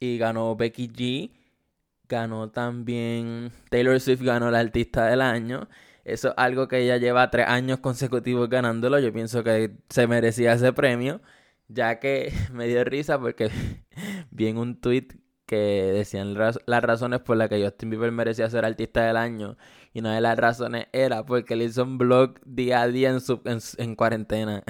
Y 0.00 0.18
ganó 0.18 0.56
Becky 0.56 0.88
G 0.88 1.30
ganó 2.08 2.50
también, 2.50 3.52
Taylor 3.70 4.00
Swift 4.00 4.22
ganó 4.22 4.50
la 4.50 4.60
artista 4.60 5.06
del 5.06 5.20
año. 5.20 5.68
Eso 6.04 6.28
es 6.28 6.34
algo 6.36 6.68
que 6.68 6.78
ella 6.80 6.98
lleva 6.98 7.30
tres 7.30 7.46
años 7.48 7.80
consecutivos 7.80 8.48
ganándolo. 8.48 8.98
Yo 9.00 9.12
pienso 9.12 9.42
que 9.42 9.72
se 9.88 10.06
merecía 10.06 10.52
ese 10.52 10.72
premio, 10.72 11.20
ya 11.68 11.98
que 11.98 12.32
me 12.52 12.68
dio 12.68 12.84
risa 12.84 13.18
porque 13.18 13.50
vi 14.30 14.46
en 14.48 14.58
un 14.58 14.80
tweet 14.80 15.08
que 15.46 15.56
decían 15.94 16.34
las 16.34 16.84
razones 16.84 17.20
por 17.20 17.36
las 17.36 17.48
que 17.48 17.62
Justin 17.62 17.90
Bieber 17.90 18.12
merecía 18.12 18.50
ser 18.50 18.64
artista 18.64 19.04
del 19.06 19.16
año. 19.16 19.56
Y 19.92 20.00
una 20.00 20.14
de 20.14 20.20
las 20.20 20.36
razones 20.38 20.86
era 20.92 21.24
porque 21.24 21.56
le 21.56 21.64
hizo 21.64 21.84
un 21.84 21.98
blog 21.98 22.40
día 22.44 22.82
a 22.82 22.88
día 22.88 23.10
en, 23.10 23.20
su, 23.20 23.40
en, 23.44 23.94
cuarentena. 23.96 24.62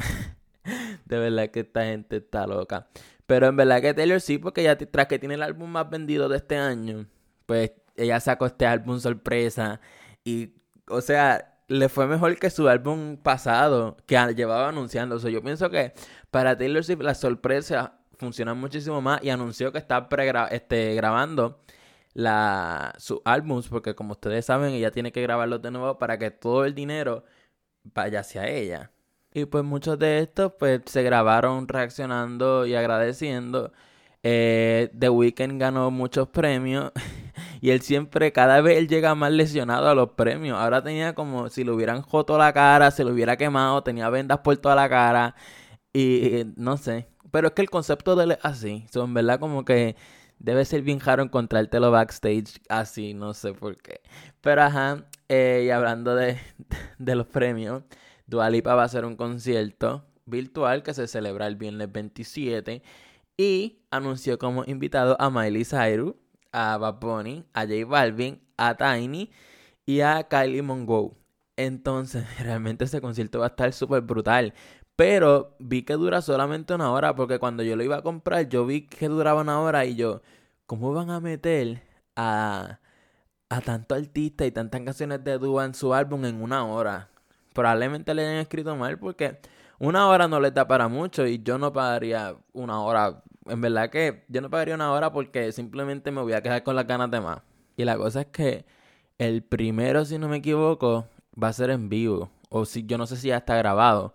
de 1.05 1.19
verdad 1.19 1.51
que 1.51 1.61
esta 1.61 1.85
gente 1.85 2.17
está 2.17 2.47
loca. 2.47 2.89
Pero 3.27 3.49
en 3.49 3.57
verdad 3.57 3.81
que 3.83 3.95
Taylor 3.95 4.21
sí, 4.21 4.39
porque 4.39 4.63
ya 4.63 4.77
tras 4.79 5.07
que 5.07 5.19
tiene 5.19 5.35
el 5.35 5.43
álbum 5.43 5.71
más 5.71 5.91
vendido 5.91 6.29
de 6.29 6.37
este 6.37 6.57
año, 6.57 7.07
pues 7.47 7.73
ella 7.97 8.21
sacó 8.21 8.47
este 8.47 8.67
álbum 8.67 9.01
sorpresa 9.01 9.81
y, 10.25 10.55
o 10.89 11.01
sea, 11.01 11.57
le 11.69 11.89
fue 11.89 12.07
mejor 12.07 12.39
que 12.39 12.51
su 12.51 12.69
álbum 12.69 13.17
pasado 13.17 13.97
que 14.07 14.17
llevaba 14.35 14.69
anunciando. 14.69 15.17
O 15.17 15.19
sea, 15.19 15.31
yo 15.31 15.43
pienso 15.43 15.71
que 15.71 15.93
para 16.31 16.57
Taylor 16.57 16.85
Swift 16.85 17.03
la 17.03 17.15
sorpresa 17.15 18.01
funciona 18.19 18.55
muchísimo 18.55 19.01
más 19.01 19.23
y 19.23 19.31
anunció 19.31 19.73
que 19.73 19.79
está 19.79 20.09
este, 20.51 20.95
grabando 20.95 21.61
la, 22.15 22.95
sus 22.99 23.21
álbums 23.25 23.69
porque 23.69 23.95
como 23.95 24.13
ustedes 24.13 24.47
saben 24.47 24.73
ella 24.73 24.91
tiene 24.91 25.13
que 25.13 25.23
grabarlos 25.23 25.61
de 25.63 25.71
nuevo 25.71 25.99
para 25.99 26.19
que 26.19 26.31
todo 26.31 26.65
el 26.65 26.75
dinero 26.75 27.25
vaya 27.85 28.21
hacia 28.21 28.49
ella. 28.49 28.93
Y 29.35 29.45
pues 29.47 29.65
muchos 29.65 29.99
de 29.99 30.21
estos 30.21 30.53
pues 30.59 30.83
se 30.87 31.03
grabaron 31.03 31.69
reaccionando 31.69 32.67
y 32.67 32.75
agradeciendo. 32.75 33.73
Eh, 34.29 34.91
The 34.99 35.09
Weeknd 35.09 35.57
ganó 35.61 35.93
muchos 35.93 36.27
premios 36.29 36.91
Y 37.61 37.71
él 37.71 37.81
siempre, 37.83 38.33
cada 38.33 38.61
vez 38.61 38.79
él 38.79 38.89
llega 38.89 39.15
más 39.15 39.33
lesionado 39.33 39.89
a 39.89 39.95
los 39.95 40.11
premios. 40.11 40.59
Ahora 40.59 40.83
tenía 40.83 41.15
como 41.15 41.49
si 41.49 41.65
le 41.65 41.71
hubieran 41.71 42.03
joto 42.03 42.39
la 42.39 42.53
cara, 42.53 42.91
se 42.91 43.05
lo 43.05 43.13
hubiera 43.13 43.37
quemado, 43.37 43.83
tenía 43.83 44.11
vendas 44.11 44.39
por 44.39 44.57
toda 44.57 44.75
la 44.75 44.89
cara. 44.89 45.35
Y 45.93 46.45
no 46.57 46.77
sé. 46.77 47.09
Pero 47.31 47.49
es 47.49 47.55
que 47.55 47.63
el 47.63 47.71
concepto 47.71 48.17
de 48.17 48.25
él 48.25 48.31
es 48.33 48.39
así. 48.43 48.87
Son, 48.93 49.13
¿verdad? 49.15 49.41
Como 49.41 49.65
que 49.65 49.97
debe 50.39 50.65
ser 50.65 50.83
bien 50.83 51.01
raro 51.01 51.23
encontrártelo 51.23 51.91
backstage 51.91 52.61
así, 52.69 53.15
no 53.15 53.35
sé 53.35 53.53
por 53.53 53.77
qué. 53.79 54.01
Pero 54.41 54.63
ajá, 54.63 55.05
eh, 55.29 55.65
y 55.67 55.71
hablando 55.71 56.15
de, 56.15 56.39
de 56.99 57.15
los 57.15 57.27
premios, 57.27 57.83
Dualipa 58.27 58.75
va 58.75 58.83
a 58.83 58.87
hacer 58.87 59.05
un 59.05 59.17
concierto 59.17 60.05
virtual 60.27 60.83
que 60.83 60.95
se 60.95 61.07
celebra 61.09 61.47
el 61.47 61.57
viernes 61.57 61.91
27 61.93 62.83
y 63.37 63.83
anunció 63.91 64.39
como 64.39 64.65
invitado 64.67 65.17
a 65.21 65.31
Miley 65.31 65.65
Cyrus, 65.65 66.15
a 66.53 66.77
Bad 66.79 67.01
Bunny, 67.01 67.45
a 67.53 67.63
J 67.63 67.85
Balvin, 67.87 68.41
a 68.57 68.77
Tiny 68.77 69.31
y 69.85 70.01
a 70.01 70.25
Kylie 70.29 70.63
Mongo. 70.63 71.17
Entonces, 71.57 72.25
realmente 72.41 72.85
ese 72.85 73.01
concierto 73.01 73.41
va 73.41 73.47
a 73.47 73.49
estar 73.49 73.73
súper 73.73 74.03
brutal. 74.03 74.55
Pero 74.97 75.57
vi 75.59 75.83
que 75.83 75.95
dura 75.95 76.23
solamente 76.23 76.75
una 76.75 76.91
hora, 76.91 77.15
porque 77.15 77.39
cuando 77.39 77.63
yo 77.63 77.77
lo 77.77 77.85
iba 77.85 77.97
a 77.97 78.03
comprar, 78.03 78.49
yo 78.49 78.65
vi 78.67 78.87
que 78.87 79.09
duraba 79.09 79.43
una 79.43 79.61
hora 79.61 79.85
y 79.85 79.95
yo, 79.97 80.23
¿cómo 80.67 80.93
van 80.95 81.11
a 81.11 81.21
meter 81.21 81.83
a, 82.17 82.81
a 83.51 83.61
tanto 83.61 83.95
artista 83.95 84.47
y 84.47 84.53
tantas 84.53 84.81
canciones 84.83 85.23
de 85.25 85.39
Dua 85.39 85.67
en 85.67 85.75
su 85.75 85.93
álbum 85.95 86.25
en 86.25 86.41
una 86.43 86.65
hora? 86.67 87.11
Probablemente 87.53 88.15
le 88.15 88.27
hayan 88.27 88.41
escrito 88.41 88.75
mal 88.77 88.99
porque 88.99 89.39
una 89.79 90.09
hora 90.09 90.29
no 90.29 90.41
le 90.41 90.51
da 90.51 90.67
para 90.67 90.89
mucho 90.89 91.27
y 91.27 91.43
yo 91.43 91.59
no 91.59 91.73
pagaría 91.73 92.37
una 92.53 92.81
hora. 92.81 93.23
En 93.47 93.61
verdad 93.61 93.91
que 93.91 94.25
yo 94.29 94.41
no 94.41 94.51
pagaría 94.51 94.75
una 94.75 94.93
hora 94.93 95.13
porque 95.13 95.53
simplemente 95.53 96.11
me 96.11 96.23
voy 96.23 96.33
a 96.33 96.43
quedar 96.43 96.63
con 96.63 96.77
las 96.77 96.87
ganas 96.87 97.11
de 97.11 97.21
más. 97.21 97.41
Y 97.77 97.85
la 97.85 97.97
cosa 97.97 98.23
es 98.23 98.27
que 98.27 98.65
el 99.19 99.43
primero, 99.43 100.05
si 100.05 100.19
no 100.19 100.29
me 100.29 100.39
equivoco, 100.39 101.07
va 101.43 101.49
a 101.49 101.53
ser 101.53 101.71
en 101.71 101.89
vivo. 101.89 102.31
O 102.49 102.65
si 102.65 102.85
yo 102.87 102.99
no 102.99 103.07
sé 103.07 103.17
si 103.17 103.29
ya 103.29 103.39
está 103.39 103.57
grabado. 103.57 104.15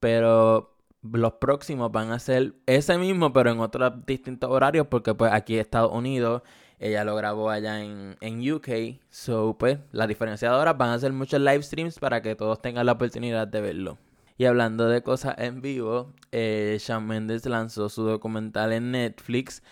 Pero 0.00 0.76
los 1.02 1.34
próximos 1.34 1.90
van 1.92 2.12
a 2.12 2.18
ser 2.18 2.54
ese 2.66 2.98
mismo, 2.98 3.32
pero 3.32 3.50
en 3.50 3.60
otros 3.60 3.92
distintos 4.06 4.50
horarios, 4.50 4.86
porque 4.88 5.14
pues 5.14 5.32
aquí 5.32 5.58
Estados 5.58 5.92
Unidos, 5.92 6.42
ella 6.78 7.04
lo 7.04 7.16
grabó 7.16 7.50
allá 7.50 7.82
en, 7.82 8.16
en 8.20 8.52
UK. 8.52 9.00
So, 9.10 9.56
pues, 9.58 9.78
la 9.92 10.06
diferencia 10.06 10.50
de 10.50 10.56
horas 10.56 10.76
van 10.78 10.90
a 10.90 10.98
ser 10.98 11.12
muchos 11.12 11.40
live 11.40 11.62
streams 11.62 11.98
para 11.98 12.22
que 12.22 12.34
todos 12.36 12.60
tengan 12.60 12.86
la 12.86 12.92
oportunidad 12.92 13.48
de 13.48 13.60
verlo. 13.60 13.98
Y 14.40 14.46
hablando 14.46 14.88
de 14.88 15.02
cosas 15.02 15.34
en 15.36 15.60
vivo, 15.60 16.14
eh, 16.32 16.78
Shawn 16.80 17.06
Mendes 17.06 17.44
lanzó 17.44 17.90
su 17.90 18.04
documental 18.04 18.72
en 18.72 18.90
Netflix. 18.90 19.62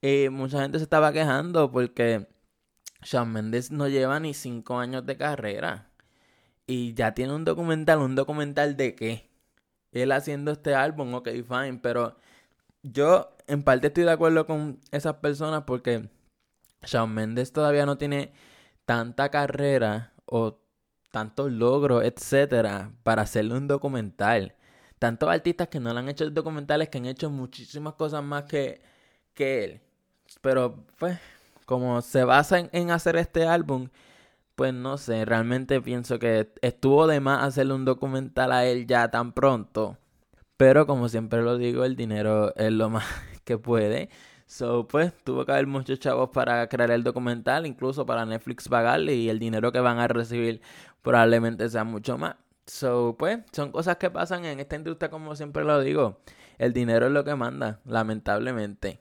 Y 0.00 0.28
mucha 0.28 0.62
gente 0.62 0.78
se 0.78 0.84
estaba 0.84 1.12
quejando 1.12 1.72
porque 1.72 2.28
Shawn 3.02 3.32
Mendes 3.32 3.72
no 3.72 3.88
lleva 3.88 4.20
ni 4.20 4.32
cinco 4.32 4.78
años 4.78 5.04
de 5.06 5.16
carrera. 5.16 5.90
Y 6.68 6.94
ya 6.94 7.14
tiene 7.14 7.34
un 7.34 7.44
documental. 7.44 7.98
¿Un 7.98 8.14
documental 8.14 8.76
de 8.76 8.94
qué? 8.94 9.28
Él 9.90 10.12
haciendo 10.12 10.52
este 10.52 10.76
álbum, 10.76 11.12
ok, 11.14 11.28
fine. 11.44 11.80
Pero 11.82 12.16
yo 12.84 13.36
en 13.48 13.64
parte 13.64 13.88
estoy 13.88 14.04
de 14.04 14.12
acuerdo 14.12 14.46
con 14.46 14.78
esas 14.92 15.14
personas 15.14 15.64
porque 15.64 16.08
Shawn 16.84 17.12
Mendes 17.12 17.52
todavía 17.52 17.86
no 17.86 17.98
tiene 17.98 18.32
tanta 18.84 19.30
carrera 19.30 20.12
o 20.26 20.61
tantos 21.12 21.52
logros, 21.52 22.04
etcétera, 22.04 22.90
para 23.04 23.22
hacerle 23.22 23.54
un 23.54 23.68
documental. 23.68 24.56
Tantos 24.98 25.28
artistas 25.30 25.68
que 25.68 25.80
no 25.80 25.92
le 25.92 26.00
han 26.00 26.08
hecho 26.08 26.28
documentales 26.30 26.88
que 26.88 26.98
han 26.98 27.06
hecho 27.06 27.30
muchísimas 27.30 27.94
cosas 27.94 28.24
más 28.24 28.44
que, 28.44 28.80
que 29.34 29.64
él. 29.64 29.80
Pero, 30.40 30.84
pues, 30.98 31.18
como 31.66 32.02
se 32.02 32.24
basa 32.24 32.58
en, 32.72 32.90
hacer 32.90 33.16
este 33.16 33.46
álbum, 33.46 33.88
pues 34.56 34.74
no 34.74 34.98
sé, 34.98 35.24
realmente 35.24 35.80
pienso 35.80 36.18
que 36.18 36.52
estuvo 36.62 37.06
de 37.06 37.20
más 37.20 37.44
hacerle 37.44 37.74
un 37.74 37.84
documental 37.84 38.52
a 38.52 38.66
él 38.66 38.86
ya 38.86 39.10
tan 39.10 39.32
pronto. 39.32 39.98
Pero 40.56 40.86
como 40.86 41.08
siempre 41.08 41.42
lo 41.42 41.58
digo, 41.58 41.84
el 41.84 41.96
dinero 41.96 42.54
es 42.56 42.72
lo 42.72 42.90
más 42.90 43.04
que 43.44 43.58
puede. 43.58 44.10
So, 44.52 44.86
pues, 44.86 45.14
tuvo 45.24 45.46
que 45.46 45.52
haber 45.52 45.66
muchos 45.66 45.98
chavos 45.98 46.28
para 46.28 46.68
crear 46.68 46.90
el 46.90 47.02
documental, 47.02 47.64
incluso 47.66 48.04
para 48.04 48.26
Netflix 48.26 48.68
pagarle, 48.68 49.14
y 49.14 49.30
el 49.30 49.38
dinero 49.38 49.72
que 49.72 49.80
van 49.80 49.98
a 49.98 50.08
recibir 50.08 50.60
probablemente 51.00 51.70
sea 51.70 51.84
mucho 51.84 52.18
más. 52.18 52.36
So, 52.66 53.16
pues, 53.18 53.40
son 53.52 53.72
cosas 53.72 53.96
que 53.96 54.10
pasan 54.10 54.44
en 54.44 54.60
esta 54.60 54.76
industria, 54.76 55.10
como 55.10 55.34
siempre 55.36 55.64
lo 55.64 55.80
digo. 55.80 56.20
El 56.58 56.74
dinero 56.74 57.06
es 57.06 57.12
lo 57.12 57.24
que 57.24 57.34
manda, 57.34 57.80
lamentablemente. 57.86 59.00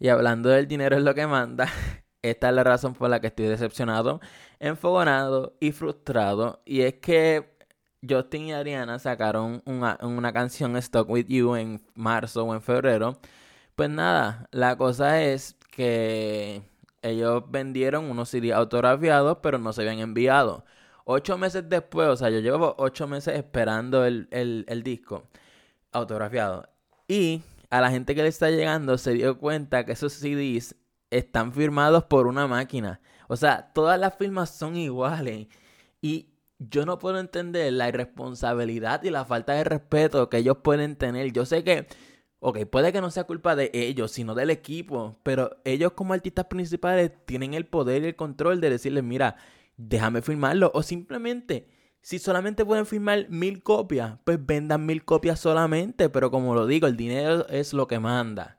Y 0.00 0.08
hablando 0.08 0.48
del 0.48 0.66
dinero 0.66 0.96
es 0.96 1.04
lo 1.04 1.14
que 1.14 1.28
manda, 1.28 1.68
esta 2.22 2.48
es 2.48 2.54
la 2.56 2.64
razón 2.64 2.94
por 2.94 3.08
la 3.08 3.20
que 3.20 3.28
estoy 3.28 3.46
decepcionado, 3.46 4.20
enfogonado 4.58 5.56
y 5.60 5.70
frustrado. 5.70 6.60
Y 6.64 6.80
es 6.80 6.94
que 6.94 7.56
Justin 8.08 8.46
y 8.46 8.52
Ariana 8.52 8.98
sacaron 8.98 9.62
una, 9.64 9.96
una 10.02 10.32
canción 10.32 10.76
Stock 10.76 11.08
With 11.08 11.26
You 11.28 11.54
en 11.54 11.80
marzo 11.94 12.44
o 12.44 12.52
en 12.52 12.62
febrero 12.62 13.20
pues 13.78 13.90
nada, 13.90 14.48
la 14.50 14.76
cosa 14.76 15.22
es 15.22 15.54
que 15.70 16.62
ellos 17.00 17.44
vendieron 17.48 18.10
unos 18.10 18.28
CD 18.28 18.52
autografiados, 18.52 19.38
pero 19.40 19.58
no 19.58 19.72
se 19.72 19.82
habían 19.82 20.00
enviado. 20.00 20.64
Ocho 21.04 21.38
meses 21.38 21.68
después, 21.68 22.08
o 22.08 22.16
sea, 22.16 22.28
yo 22.28 22.40
llevo 22.40 22.74
ocho 22.78 23.06
meses 23.06 23.36
esperando 23.38 24.04
el, 24.04 24.26
el 24.32 24.82
disco 24.82 25.28
autografiado. 25.92 26.68
Y 27.06 27.42
a 27.70 27.80
la 27.80 27.92
gente 27.92 28.16
que 28.16 28.22
le 28.22 28.28
está 28.30 28.50
llegando 28.50 28.98
se 28.98 29.12
dio 29.12 29.38
cuenta 29.38 29.86
que 29.86 29.92
esos 29.92 30.12
CDs 30.12 30.74
están 31.10 31.52
firmados 31.52 32.02
por 32.02 32.26
una 32.26 32.48
máquina. 32.48 33.00
O 33.28 33.36
sea, 33.36 33.70
todas 33.74 34.00
las 34.00 34.16
firmas 34.16 34.50
son 34.50 34.74
iguales. 34.74 35.46
Y 36.02 36.30
yo 36.58 36.84
no 36.84 36.98
puedo 36.98 37.20
entender 37.20 37.72
la 37.74 37.88
irresponsabilidad 37.90 39.04
y 39.04 39.10
la 39.10 39.24
falta 39.24 39.52
de 39.52 39.62
respeto 39.62 40.28
que 40.28 40.38
ellos 40.38 40.56
pueden 40.64 40.96
tener. 40.96 41.32
Yo 41.32 41.46
sé 41.46 41.62
que 41.62 41.86
Ok, 42.40 42.66
puede 42.66 42.92
que 42.92 43.00
no 43.00 43.10
sea 43.10 43.24
culpa 43.24 43.56
de 43.56 43.70
ellos, 43.74 44.12
sino 44.12 44.34
del 44.34 44.50
equipo, 44.50 45.18
pero 45.24 45.56
ellos 45.64 45.92
como 45.92 46.14
artistas 46.14 46.46
principales 46.46 47.10
tienen 47.26 47.54
el 47.54 47.66
poder 47.66 48.02
y 48.04 48.06
el 48.06 48.16
control 48.16 48.60
de 48.60 48.70
decirles, 48.70 49.02
mira, 49.02 49.36
déjame 49.76 50.22
firmarlo, 50.22 50.70
o 50.72 50.82
simplemente, 50.84 51.68
si 52.00 52.20
solamente 52.20 52.64
pueden 52.64 52.86
firmar 52.86 53.28
mil 53.28 53.62
copias, 53.62 54.18
pues 54.24 54.44
vendan 54.44 54.86
mil 54.86 55.04
copias 55.04 55.40
solamente, 55.40 56.10
pero 56.10 56.30
como 56.30 56.54
lo 56.54 56.66
digo, 56.66 56.86
el 56.86 56.96
dinero 56.96 57.48
es 57.48 57.72
lo 57.72 57.88
que 57.88 57.98
manda. 57.98 58.58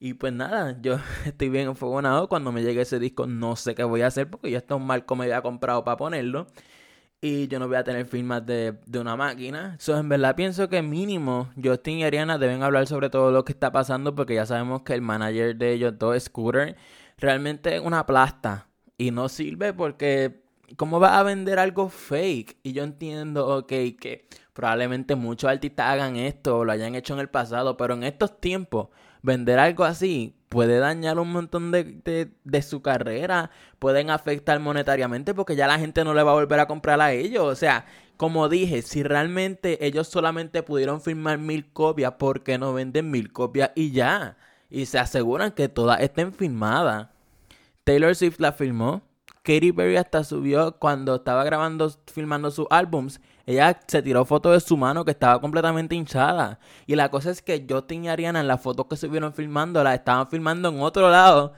Y 0.00 0.14
pues 0.14 0.32
nada, 0.32 0.80
yo 0.80 0.98
estoy 1.26 1.50
bien 1.50 1.68
enfogonado, 1.68 2.28
cuando 2.28 2.50
me 2.52 2.62
llegue 2.62 2.82
ese 2.82 2.98
disco 2.98 3.26
no 3.26 3.56
sé 3.56 3.74
qué 3.74 3.84
voy 3.84 4.02
a 4.02 4.06
hacer, 4.08 4.30
porque 4.30 4.50
ya 4.50 4.58
está 4.58 4.74
un 4.74 4.86
marco 4.86 5.16
me 5.16 5.24
había 5.24 5.42
comprado 5.42 5.84
para 5.84 5.98
ponerlo 5.98 6.46
y 7.20 7.48
yo 7.48 7.58
no 7.58 7.66
voy 7.66 7.76
a 7.76 7.84
tener 7.84 8.06
firmas 8.06 8.46
de, 8.46 8.76
una 8.98 9.16
máquina. 9.16 9.76
So, 9.78 9.96
en 9.98 10.08
verdad 10.08 10.36
pienso 10.36 10.68
que 10.68 10.82
mínimo 10.82 11.50
Justin 11.62 11.98
y 11.98 12.04
Ariana 12.04 12.38
deben 12.38 12.62
hablar 12.62 12.86
sobre 12.86 13.10
todo 13.10 13.32
lo 13.32 13.44
que 13.44 13.52
está 13.52 13.72
pasando 13.72 14.14
porque 14.14 14.34
ya 14.34 14.46
sabemos 14.46 14.82
que 14.82 14.94
el 14.94 15.02
manager 15.02 15.56
de 15.56 15.72
ellos 15.72 15.98
dos, 15.98 16.22
Scooter, 16.22 16.76
realmente 17.18 17.76
es 17.76 17.80
una 17.80 18.06
plasta 18.06 18.68
y 18.96 19.10
no 19.10 19.28
sirve 19.28 19.72
porque 19.72 20.42
¿cómo 20.76 21.00
va 21.00 21.18
a 21.18 21.22
vender 21.22 21.58
algo 21.58 21.88
fake? 21.88 22.58
Y 22.62 22.72
yo 22.72 22.84
entiendo, 22.84 23.46
ok, 23.48 23.68
que 23.68 24.28
probablemente 24.52 25.14
muchos 25.14 25.50
artistas 25.50 25.86
hagan 25.86 26.16
esto 26.16 26.58
o 26.58 26.64
lo 26.64 26.72
hayan 26.72 26.94
hecho 26.94 27.14
en 27.14 27.20
el 27.20 27.28
pasado, 27.28 27.76
pero 27.76 27.94
en 27.94 28.04
estos 28.04 28.40
tiempos 28.40 28.88
vender 29.22 29.58
algo 29.58 29.84
así 29.84 30.34
puede 30.48 30.78
dañar 30.78 31.18
un 31.18 31.30
montón 31.32 31.70
de, 31.70 32.30
de, 32.44 32.62
su 32.62 32.82
carrera, 32.82 33.50
pueden 33.78 34.10
afectar 34.10 34.58
monetariamente 34.60 35.34
porque 35.34 35.56
ya 35.56 35.66
la 35.66 35.78
gente 35.78 36.04
no 36.04 36.14
le 36.14 36.22
va 36.22 36.32
a 36.32 36.34
volver 36.34 36.60
a 36.60 36.66
comprar 36.66 37.00
a 37.00 37.12
ellos. 37.12 37.44
O 37.44 37.54
sea, 37.54 37.84
como 38.16 38.48
dije, 38.48 38.82
si 38.82 39.02
realmente 39.02 39.86
ellos 39.86 40.08
solamente 40.08 40.62
pudieron 40.62 41.00
firmar 41.00 41.38
mil 41.38 41.70
copias, 41.72 42.12
¿por 42.12 42.42
qué 42.42 42.58
no 42.58 42.72
venden 42.72 43.10
mil 43.10 43.32
copias 43.32 43.70
y 43.74 43.92
ya? 43.92 44.36
Y 44.70 44.86
se 44.86 44.98
aseguran 44.98 45.52
que 45.52 45.68
todas 45.68 46.00
estén 46.00 46.32
firmadas. 46.32 47.08
Taylor 47.84 48.14
Swift 48.14 48.40
la 48.40 48.52
firmó. 48.52 49.02
Katy 49.42 49.72
Perry 49.72 49.96
hasta 49.96 50.24
subió 50.24 50.78
cuando 50.78 51.16
estaba 51.16 51.44
grabando, 51.44 51.90
filmando 52.06 52.50
sus 52.50 52.66
álbums 52.70 53.20
ella 53.48 53.80
se 53.86 54.02
tiró 54.02 54.26
fotos 54.26 54.52
de 54.52 54.60
su 54.60 54.76
mano 54.76 55.06
que 55.06 55.12
estaba 55.12 55.40
completamente 55.40 55.94
hinchada. 55.94 56.58
Y 56.86 56.96
la 56.96 57.10
cosa 57.10 57.30
es 57.30 57.40
que 57.40 57.64
Justin 57.66 58.04
y 58.04 58.08
Ariana 58.10 58.40
en 58.40 58.46
las 58.46 58.60
fotos 58.60 58.84
que 58.88 58.96
estuvieron 58.96 59.32
filmando, 59.32 59.82
la 59.82 59.94
estaban 59.94 60.28
filmando 60.28 60.68
en 60.68 60.82
otro 60.82 61.08
lado 61.08 61.54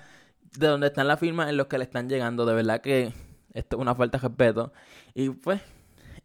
de 0.56 0.68
donde 0.68 0.86
están 0.86 1.08
las 1.08 1.18
firmas 1.18 1.48
en 1.48 1.56
los 1.56 1.66
que 1.66 1.78
le 1.78 1.84
están 1.84 2.08
llegando. 2.08 2.46
De 2.46 2.54
verdad 2.54 2.80
que 2.80 3.12
esto 3.54 3.76
es 3.76 3.82
una 3.82 3.96
falta 3.96 4.18
de 4.18 4.28
respeto. 4.28 4.72
Y 5.14 5.30
pues, 5.30 5.60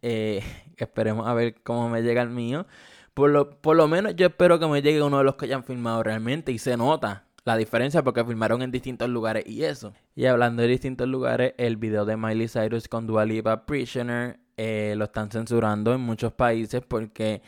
eh, 0.02 0.40
esperemos 0.76 1.26
a 1.26 1.34
ver 1.34 1.60
cómo 1.64 1.88
me 1.88 2.00
llega 2.00 2.22
el 2.22 2.30
mío. 2.30 2.64
Por 3.12 3.30
lo, 3.30 3.60
por 3.60 3.74
lo 3.76 3.88
menos 3.88 4.14
yo 4.14 4.28
espero 4.28 4.60
que 4.60 4.68
me 4.68 4.82
llegue 4.82 5.02
uno 5.02 5.18
de 5.18 5.24
los 5.24 5.34
que 5.34 5.46
hayan 5.46 5.64
filmado 5.64 6.00
realmente 6.04 6.52
y 6.52 6.60
se 6.60 6.76
nota 6.76 7.25
la 7.46 7.56
diferencia 7.56 8.02
porque 8.02 8.24
filmaron 8.24 8.60
en 8.60 8.72
distintos 8.72 9.08
lugares 9.08 9.44
y 9.46 9.62
eso. 9.62 9.94
Y 10.16 10.26
hablando 10.26 10.62
de 10.62 10.68
distintos 10.68 11.06
lugares, 11.06 11.54
el 11.58 11.76
video 11.76 12.04
de 12.04 12.16
Miley 12.16 12.48
Cyrus 12.48 12.88
con 12.88 13.06
Dua 13.06 13.24
Lipa 13.24 13.66
Prisoner 13.66 14.40
eh, 14.56 14.94
lo 14.96 15.04
están 15.04 15.30
censurando 15.30 15.94
en 15.94 16.00
muchos 16.00 16.32
países 16.32 16.82
porque 16.86 17.42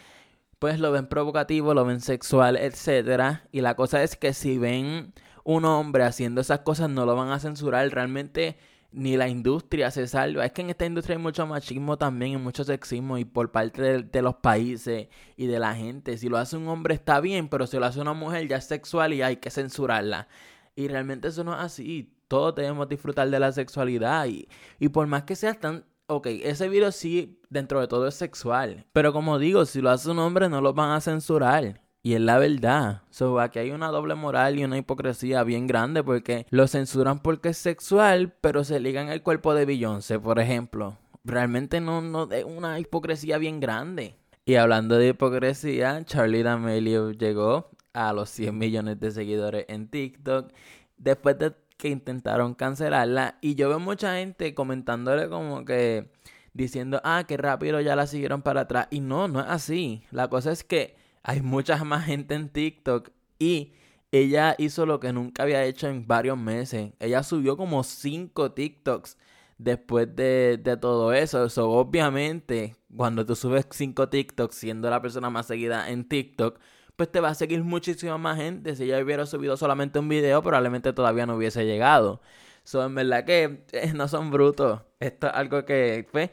pues 0.60 0.78
lo 0.78 0.92
ven 0.92 1.08
provocativo, 1.08 1.74
lo 1.74 1.84
ven 1.84 2.00
sexual, 2.00 2.56
etcétera. 2.56 3.48
Y 3.50 3.60
la 3.60 3.74
cosa 3.74 4.04
es 4.04 4.14
que 4.14 4.34
si 4.34 4.56
ven 4.56 5.12
un 5.42 5.64
hombre 5.64 6.04
haciendo 6.04 6.42
esas 6.42 6.60
cosas 6.60 6.88
no 6.88 7.04
lo 7.04 7.16
van 7.16 7.30
a 7.30 7.40
censurar. 7.40 7.90
Realmente 7.90 8.56
ni 8.90 9.16
la 9.16 9.28
industria 9.28 9.90
se 9.90 10.06
salva. 10.06 10.44
Es 10.44 10.52
que 10.52 10.62
en 10.62 10.70
esta 10.70 10.86
industria 10.86 11.16
hay 11.16 11.22
mucho 11.22 11.46
machismo 11.46 11.96
también 11.98 12.32
y 12.32 12.36
mucho 12.36 12.64
sexismo 12.64 13.18
y 13.18 13.24
por 13.24 13.50
parte 13.50 14.02
de, 14.02 14.22
los 14.22 14.36
países 14.36 15.08
y 15.36 15.46
de 15.46 15.58
la 15.58 15.74
gente. 15.74 16.16
Si 16.16 16.28
lo 16.28 16.38
hace 16.38 16.56
un 16.56 16.68
hombre 16.68 16.94
está 16.94 17.20
bien, 17.20 17.48
pero 17.48 17.66
si 17.66 17.78
lo 17.78 17.86
hace 17.86 18.00
una 18.00 18.14
mujer 18.14 18.48
ya 18.48 18.56
es 18.56 18.64
sexual 18.64 19.12
y 19.12 19.22
hay 19.22 19.36
que 19.36 19.50
censurarla. 19.50 20.28
Y 20.74 20.88
realmente 20.88 21.28
eso 21.28 21.44
no 21.44 21.52
es 21.52 21.60
así. 21.60 22.14
Todos 22.28 22.54
debemos 22.54 22.88
disfrutar 22.88 23.28
de 23.30 23.40
la 23.40 23.52
sexualidad 23.52 24.26
y, 24.26 24.48
y 24.78 24.88
por 24.88 25.06
más 25.06 25.24
que 25.24 25.36
sea 25.36 25.54
tan... 25.54 25.84
Ok, 26.10 26.26
ese 26.26 26.70
video 26.70 26.90
sí, 26.90 27.38
dentro 27.50 27.80
de 27.80 27.88
todo 27.88 28.08
es 28.08 28.14
sexual. 28.14 28.86
Pero 28.92 29.12
como 29.12 29.38
digo, 29.38 29.66
si 29.66 29.82
lo 29.82 29.90
hace 29.90 30.10
un 30.10 30.18
hombre 30.18 30.48
no 30.48 30.62
lo 30.62 30.72
van 30.72 30.92
a 30.92 31.00
censurar. 31.02 31.82
Y 32.08 32.14
es 32.14 32.22
la 32.22 32.38
verdad. 32.38 33.02
So, 33.10 33.38
aquí 33.38 33.58
hay 33.58 33.70
una 33.70 33.88
doble 33.88 34.14
moral 34.14 34.58
y 34.58 34.64
una 34.64 34.78
hipocresía 34.78 35.42
bien 35.42 35.66
grande 35.66 36.02
porque 36.02 36.46
lo 36.48 36.66
censuran 36.66 37.18
porque 37.18 37.50
es 37.50 37.58
sexual, 37.58 38.32
pero 38.40 38.64
se 38.64 38.80
ligan 38.80 39.10
el 39.10 39.22
cuerpo 39.22 39.52
de 39.52 39.66
Beyoncé, 39.66 40.18
por 40.18 40.38
ejemplo. 40.38 40.96
Realmente 41.22 41.82
no, 41.82 42.00
no 42.00 42.32
es 42.32 42.44
una 42.44 42.80
hipocresía 42.80 43.36
bien 43.36 43.60
grande. 43.60 44.16
Y 44.46 44.54
hablando 44.54 44.96
de 44.96 45.08
hipocresía, 45.08 46.02
Charlie 46.06 46.42
D'Amelio 46.42 47.10
llegó 47.10 47.68
a 47.92 48.14
los 48.14 48.30
100 48.30 48.56
millones 48.56 48.98
de 48.98 49.10
seguidores 49.10 49.66
en 49.68 49.88
TikTok 49.88 50.50
después 50.96 51.38
de 51.38 51.52
que 51.76 51.90
intentaron 51.90 52.54
cancelarla. 52.54 53.36
Y 53.42 53.54
yo 53.54 53.68
veo 53.68 53.80
mucha 53.80 54.16
gente 54.16 54.54
comentándole 54.54 55.28
como 55.28 55.66
que 55.66 56.10
diciendo, 56.54 57.02
ah, 57.04 57.24
qué 57.28 57.36
rápido 57.36 57.82
ya 57.82 57.94
la 57.96 58.06
siguieron 58.06 58.40
para 58.40 58.62
atrás. 58.62 58.88
Y 58.90 59.00
no, 59.00 59.28
no 59.28 59.40
es 59.40 59.46
así. 59.46 60.04
La 60.10 60.28
cosa 60.28 60.52
es 60.52 60.64
que 60.64 60.96
hay 61.22 61.42
mucha 61.42 61.82
más 61.84 62.04
gente 62.04 62.34
en 62.34 62.48
TikTok 62.48 63.10
y 63.38 63.72
ella 64.10 64.54
hizo 64.58 64.86
lo 64.86 65.00
que 65.00 65.12
nunca 65.12 65.42
había 65.42 65.64
hecho 65.64 65.88
en 65.88 66.06
varios 66.06 66.38
meses. 66.38 66.92
Ella 66.98 67.22
subió 67.22 67.56
como 67.56 67.82
5 67.84 68.52
TikToks 68.52 69.18
después 69.58 70.14
de, 70.16 70.60
todo 70.80 71.12
eso. 71.12 71.44
Eso 71.44 71.70
obviamente, 71.70 72.76
cuando 72.96 73.26
tú 73.26 73.36
subes 73.36 73.66
5 73.70 74.08
TikToks 74.08 74.54
siendo 74.54 74.88
la 74.88 75.02
persona 75.02 75.30
más 75.30 75.46
seguida 75.46 75.90
en 75.90 76.08
TikTok, 76.08 76.58
pues 76.96 77.12
te 77.12 77.20
va 77.20 77.28
a 77.28 77.34
seguir 77.34 77.62
muchísima 77.62 78.18
más 78.18 78.38
gente. 78.38 78.74
Si 78.76 78.84
ella 78.84 79.02
hubiera 79.02 79.26
subido 79.26 79.56
solamente 79.56 79.98
un 79.98 80.08
video, 80.08 80.42
probablemente 80.42 80.92
todavía 80.92 81.26
no 81.26 81.36
hubiese 81.36 81.64
llegado. 81.66 82.20
So, 82.64 82.84
en 82.84 82.94
verdad 82.94 83.24
que 83.24 83.64
eh, 83.72 83.92
no 83.94 84.08
son 84.08 84.30
brutos. 84.30 84.82
Esto 85.00 85.28
es 85.28 85.34
algo 85.34 85.64
que, 85.64 86.06
pues, 86.12 86.30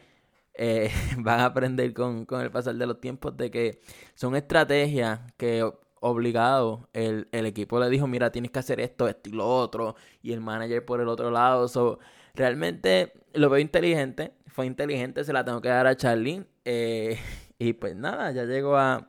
eh, 0.57 0.89
van 1.17 1.39
a 1.39 1.45
aprender 1.45 1.93
con, 1.93 2.25
el 2.41 2.51
pasar 2.51 2.75
de 2.75 2.85
los 2.85 2.99
tiempos 2.99 3.35
de 3.37 3.51
que 3.51 3.81
son 4.15 4.35
estrategias 4.35 5.19
que 5.37 5.69
obligado 5.99 6.87
el, 6.93 7.27
equipo 7.31 7.79
le 7.79 7.89
dijo, 7.89 8.07
mira, 8.07 8.31
tienes 8.31 8.51
que 8.51 8.59
hacer 8.59 8.79
esto, 8.79 9.07
esto 9.07 9.29
y 9.29 9.33
lo 9.33 9.47
otro, 9.47 9.95
y 10.21 10.33
el 10.33 10.41
manager 10.41 10.85
por 10.85 11.01
el 11.01 11.07
otro 11.07 11.31
lado. 11.31 11.67
So, 11.67 11.99
realmente 12.35 13.13
lo 13.33 13.49
veo 13.49 13.59
inteligente, 13.59 14.33
fue 14.47 14.67
inteligente, 14.67 15.23
se 15.23 15.33
la 15.33 15.43
tengo 15.43 15.61
que 15.61 15.69
dar 15.69 15.87
a 15.87 15.95
Charlie. 15.95 16.45
Eh, 16.63 17.17
y 17.59 17.73
pues 17.73 17.95
nada, 17.95 18.31
ya 18.31 18.45
llegó 18.45 18.77
a, 18.77 19.07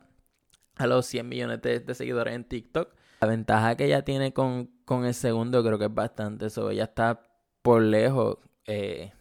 a 0.75 0.87
los 0.87 1.05
100 1.05 1.29
millones 1.29 1.61
de, 1.61 1.93
seguidores 1.93 2.33
en 2.33 2.45
TikTok. 2.45 2.93
La 3.21 3.27
ventaja 3.27 3.75
que 3.75 3.85
ella 3.85 4.03
tiene 4.03 4.33
con, 4.33 4.71
con 4.85 5.05
el 5.05 5.13
segundo 5.13 5.63
creo 5.63 5.77
que 5.77 5.85
es 5.85 5.93
bastante. 5.93 6.47
eso 6.47 6.69
ella 6.69 6.85
está 6.85 7.21
por 7.61 7.81
lejos 7.81 8.37
eh, 8.67 9.13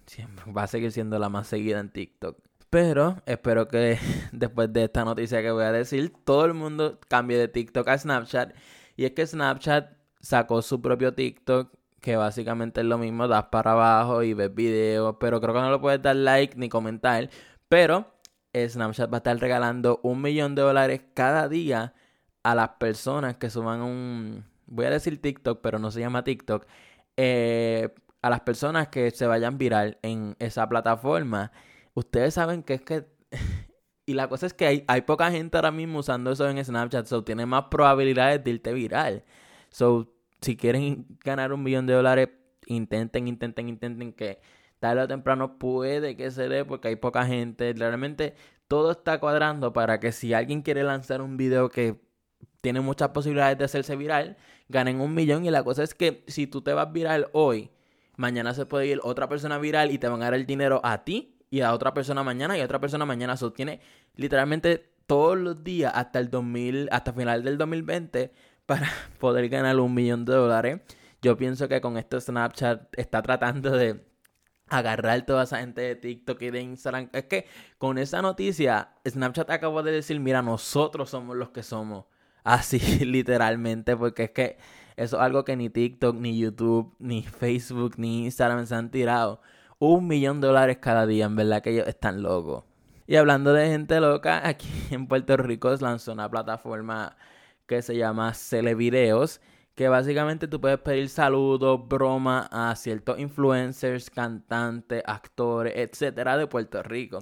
va 0.57 0.65
a 0.65 0.67
seguir 0.67 0.93
siendo 0.93 1.19
la 1.19 1.29
más 1.29 1.47
seguida 1.47 1.81
en 1.81 1.91
TikTok. 1.91 2.38
Pero 2.69 3.23
espero 3.26 3.69
que 3.69 3.99
después 4.33 4.73
de 4.73 4.85
esta 4.85 5.05
noticia 5.05 5.41
que 5.41 5.50
voy 5.50 5.65
a 5.65 5.73
decir, 5.73 6.12
todo 6.25 6.45
el 6.45 6.55
mundo 6.55 6.99
cambie 7.09 7.38
de 7.38 7.49
TikTok 7.49 7.88
a 7.88 7.99
Snapchat. 7.99 8.55
Y 8.97 9.05
es 9.05 9.12
que 9.12 9.26
Snapchat 9.26 9.97
sacó 10.21 10.62
su 10.62 10.83
propio 10.83 11.15
TikTok, 11.15 11.73
que 12.00 12.17
básicamente 12.17 12.80
es 12.80 12.87
lo 12.87 12.99
mismo, 12.99 13.28
das 13.28 13.45
para 13.45 13.73
abajo 13.73 14.23
y 14.23 14.35
ves 14.35 14.54
videos, 14.54 15.17
pero 15.21 15.41
creo 15.41 15.54
que 15.54 15.61
no 15.61 15.71
lo 15.71 15.80
puedes 15.80 16.02
dar 16.02 16.17
like 16.17 16.56
ni 16.56 16.69
comentar. 16.69 17.30
Pero 17.69 18.13
Snapchat 18.54 19.13
va 19.13 19.17
a 19.17 19.19
estar 19.19 19.39
regalando 19.39 20.00
un 20.02 20.23
millón 20.23 20.54
de 20.54 20.63
dólares 20.63 21.02
cada 21.15 21.49
día 21.49 21.95
a 22.43 22.54
las 22.54 22.71
personas 22.71 23.37
que 23.37 23.50
suban 23.50 23.82
un, 23.82 24.45
voy 24.67 24.87
a 24.87 24.91
decir 24.91 25.21
TikTok, 25.21 25.61
pero 25.61 25.78
no 25.78 25.91
se 25.91 26.00
llama 26.00 26.25
TikTok, 26.25 26.67
eh, 27.17 27.95
a 28.26 28.30
las 28.30 28.41
personas 28.41 28.89
que 28.89 29.10
se 29.12 29.26
vayan 29.26 29.56
viral 29.58 29.99
en 30.02 30.36
esa 30.39 30.69
plataforma. 30.69 31.52
Ustedes 31.95 32.34
saben 32.34 32.62
que 32.62 32.75
es 32.75 32.82
que... 32.82 33.06
y 34.06 34.15
la 34.15 34.28
cosa 34.28 34.47
es 34.47 34.54
que 34.54 34.67
hay, 34.67 34.84
hay, 34.89 35.02
poca 35.02 35.30
gente 35.30 35.56
ahora 35.56 35.71
mismo 35.71 36.00
usando 36.00 36.32
eso 36.32 36.49
en 36.49 36.62
Snapchat, 36.65 37.06
so 37.06 37.25
tiene 37.25 37.47
más 37.47 37.65
probabilidades 37.71 38.43
de 38.43 38.50
irte 38.50 38.73
viral. 38.73 39.25
So, 39.71 40.12
si 40.41 40.56
quieren 40.56 41.06
ganar 41.25 41.52
un 41.52 41.62
millón 41.62 41.86
de 41.86 41.95
dólares, 41.95 42.28
intenten, 42.67 43.28
intenten, 43.28 43.69
intenten 43.69 44.12
que 44.12 44.41
tarde 44.80 45.02
o 45.02 45.08
temprano 45.08 45.58
puede 45.58 46.17
que 46.17 46.30
se 46.30 46.49
dé 46.49 46.65
porque 46.65 46.89
hay 46.89 46.97
poca 46.97 47.26
gente. 47.26 47.73
Realmente 47.75 48.34
todo 48.69 48.91
está 48.91 49.19
cuadrando 49.21 49.73
para 49.73 50.00
que 50.00 50.12
si 50.12 50.34
alguien 50.34 50.62
quiere 50.62 50.82
lanzar 50.82 51.23
un 51.23 51.36
video 51.36 51.69
que 51.69 52.00
tiene 52.60 52.80
muchas 52.80 53.10
posibilidades 53.10 53.58
de 53.58 53.65
hacerse 53.65 53.95
viral, 53.97 54.36
ganen 54.69 55.00
un 55.00 55.15
millón. 55.15 55.45
Y 55.45 55.50
la 55.50 55.62
cosa 55.62 55.84
es 55.84 55.95
que 55.95 56.25
si 56.26 56.47
tú 56.47 56.62
te 56.62 56.73
vas 56.73 56.93
viral 56.93 57.28
hoy, 57.32 57.71
mañana 58.17 58.55
se 58.55 58.67
puede 58.67 58.87
ir 58.87 59.00
otra 59.02 59.29
persona 59.29 59.59
viral 59.59 59.91
y 59.91 59.99
te 59.99 60.09
van 60.09 60.23
a 60.23 60.26
dar 60.26 60.35
el 60.35 60.47
dinero 60.47 60.81
a 60.85 61.05
ti 61.05 61.37
y 61.50 61.61
a 61.61 61.73
otra 61.73 61.95
persona 61.95 62.23
mañana 62.23 62.57
y 62.57 62.61
a 62.61 62.65
otra 62.65 62.81
persona 62.81 63.07
mañana. 63.07 63.37
sostiene 63.37 63.81
literalmente 64.17 64.93
todos 65.07 65.39
los 65.39 65.63
días 65.63 65.93
hasta 65.95 66.19
el 66.19 66.31
2000, 66.31 66.89
hasta 66.91 67.13
final 67.13 67.45
del 67.45 67.59
2020 67.59 68.33
para 68.67 68.91
poder 69.19 69.49
ganar 69.49 69.79
un 69.79 69.95
millón 69.95 70.25
de 70.25 70.35
dólares. 70.35 70.81
Yo 71.23 71.37
pienso 71.37 71.69
que 71.69 71.81
con 71.81 71.97
esto 71.97 72.21
Snapchat 72.21 72.99
está 72.99 73.23
tratando 73.23 73.71
de 73.71 74.05
agarrar 74.69 75.25
toda 75.25 75.45
esa 75.45 75.59
gente 75.59 75.81
de 75.81 75.95
TikTok 75.95 76.43
y 76.43 76.50
de 76.50 76.61
Instagram. 76.61 77.09
Es 77.13 77.25
que 77.25 77.47
con 77.79 77.99
esa 77.99 78.23
noticia, 78.23 78.91
Snapchat 79.09 79.50
acabó 79.50 79.83
de 79.83 79.93
decir, 79.93 80.19
mira, 80.21 80.43
nosotros 80.43 81.11
somos 81.11 81.37
los 81.37 81.50
que 81.50 81.63
somos. 81.63 82.07
Así, 82.45 82.79
literalmente, 83.05 83.97
porque 83.97 84.25
es 84.25 84.31
que 84.31 84.59
eso 84.97 85.17
es 85.17 85.23
algo 85.23 85.45
que 85.45 85.56
ni 85.56 85.69
TikTok, 85.69 86.17
ni 86.17 86.39
YouTube, 86.39 86.95
ni 86.99 87.23
Facebook, 87.23 87.95
ni 87.99 88.25
Instagram 88.25 88.67
se 88.67 88.75
han 88.75 88.91
tirado. 88.91 89.41
Un 89.78 90.06
millón 90.06 90.41
de 90.41 90.47
dólares 90.47 90.78
cada 90.80 91.06
día, 91.06 91.26
en 91.26 91.37
verdad 91.37 91.63
que 91.63 91.71
ellos 91.71 91.87
están 91.87 92.23
locos. 92.23 92.65
Y 93.06 93.17
hablando 93.17 93.52
de 93.52 93.69
gente 93.69 94.00
loca, 94.00 94.41
aquí 94.49 94.69
en 94.91 95.06
Puerto 95.06 95.37
Rico 95.37 95.76
se 95.76 95.85
lanzó 95.85 96.13
una 96.13 96.30
plataforma 96.30 97.17
que 97.67 97.82
se 97.82 97.97
llama 97.97 98.32
Celevideos, 98.32 99.41
que 99.75 99.89
básicamente 99.89 100.49
tú 100.49 100.61
puedes 100.61 100.78
pedir 100.78 101.11
saludos, 101.11 101.87
bromas 101.87 102.49
a 102.50 102.75
ciertos 102.76 103.19
influencers, 103.19 104.09
cantantes, 104.09 105.02
actores, 105.06 105.75
etcétera, 105.76 106.39
de 106.39 106.47
Puerto 106.47 106.82
Rico. 106.82 107.19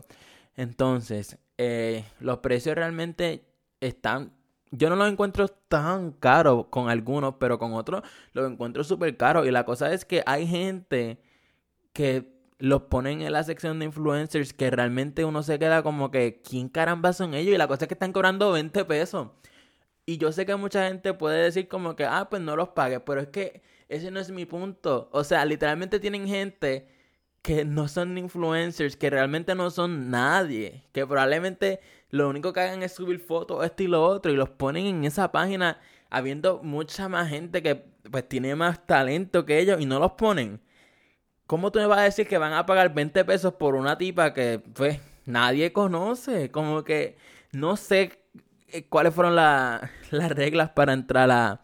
Entonces, 0.56 1.38
eh, 1.58 2.04
los 2.20 2.38
precios 2.38 2.76
realmente 2.76 3.44
están 3.80 4.32
yo 4.76 4.90
no 4.90 4.96
los 4.96 5.10
encuentro 5.10 5.48
tan 5.48 6.12
caros 6.12 6.66
con 6.70 6.88
algunos, 6.88 7.34
pero 7.38 7.58
con 7.58 7.74
otros 7.74 8.02
los 8.32 8.50
encuentro 8.50 8.84
súper 8.84 9.16
caros. 9.16 9.46
Y 9.46 9.50
la 9.50 9.64
cosa 9.64 9.92
es 9.92 10.04
que 10.04 10.22
hay 10.26 10.46
gente 10.46 11.20
que 11.92 12.34
los 12.58 12.82
ponen 12.82 13.22
en 13.22 13.32
la 13.32 13.44
sección 13.44 13.78
de 13.78 13.86
influencers 13.86 14.52
que 14.52 14.70
realmente 14.70 15.24
uno 15.24 15.42
se 15.42 15.58
queda 15.58 15.82
como 15.82 16.10
que, 16.10 16.40
¿quién 16.42 16.68
caramba 16.68 17.12
son 17.12 17.34
ellos? 17.34 17.54
Y 17.54 17.58
la 17.58 17.68
cosa 17.68 17.84
es 17.84 17.88
que 17.88 17.94
están 17.94 18.12
cobrando 18.12 18.52
20 18.52 18.84
pesos. 18.84 19.28
Y 20.06 20.18
yo 20.18 20.32
sé 20.32 20.46
que 20.46 20.56
mucha 20.56 20.88
gente 20.88 21.14
puede 21.14 21.42
decir 21.42 21.68
como 21.68 21.96
que, 21.96 22.04
ah, 22.04 22.28
pues 22.30 22.42
no 22.42 22.56
los 22.56 22.70
pagues, 22.70 23.00
pero 23.06 23.20
es 23.20 23.28
que 23.28 23.62
ese 23.88 24.10
no 24.10 24.20
es 24.20 24.30
mi 24.30 24.44
punto. 24.44 25.08
O 25.12 25.24
sea, 25.24 25.44
literalmente 25.44 26.00
tienen 26.00 26.26
gente 26.26 26.88
que 27.42 27.64
no 27.64 27.88
son 27.88 28.16
influencers, 28.18 28.96
que 28.96 29.10
realmente 29.10 29.54
no 29.54 29.70
son 29.70 30.10
nadie, 30.10 30.88
que 30.92 31.06
probablemente 31.06 31.80
lo 32.14 32.28
único 32.28 32.52
que 32.52 32.60
hagan 32.60 32.84
es 32.84 32.92
subir 32.92 33.18
fotos, 33.18 33.64
esto 33.64 33.82
y 33.82 33.88
lo 33.88 34.04
otro, 34.04 34.30
y 34.30 34.36
los 34.36 34.48
ponen 34.48 34.86
en 34.86 35.04
esa 35.04 35.32
página 35.32 35.80
habiendo 36.10 36.60
mucha 36.62 37.08
más 37.08 37.28
gente 37.28 37.60
que 37.60 37.86
pues 38.08 38.28
tiene 38.28 38.54
más 38.54 38.86
talento 38.86 39.44
que 39.44 39.58
ellos 39.58 39.80
y 39.80 39.86
no 39.86 39.98
los 39.98 40.12
ponen. 40.12 40.60
¿Cómo 41.48 41.72
tú 41.72 41.80
me 41.80 41.86
vas 41.86 41.98
a 41.98 42.02
decir 42.02 42.28
que 42.28 42.38
van 42.38 42.52
a 42.52 42.66
pagar 42.66 42.94
20 42.94 43.24
pesos 43.24 43.54
por 43.54 43.74
una 43.74 43.98
tipa 43.98 44.32
que 44.32 44.62
pues 44.74 45.00
nadie 45.26 45.72
conoce? 45.72 46.52
Como 46.52 46.84
que 46.84 47.16
no 47.50 47.76
sé 47.76 48.20
eh, 48.68 48.86
cuáles 48.88 49.12
fueron 49.12 49.34
las 49.36 49.90
reglas 50.10 50.70
para 50.70 50.92
entrar 50.92 51.30
a, 51.32 51.62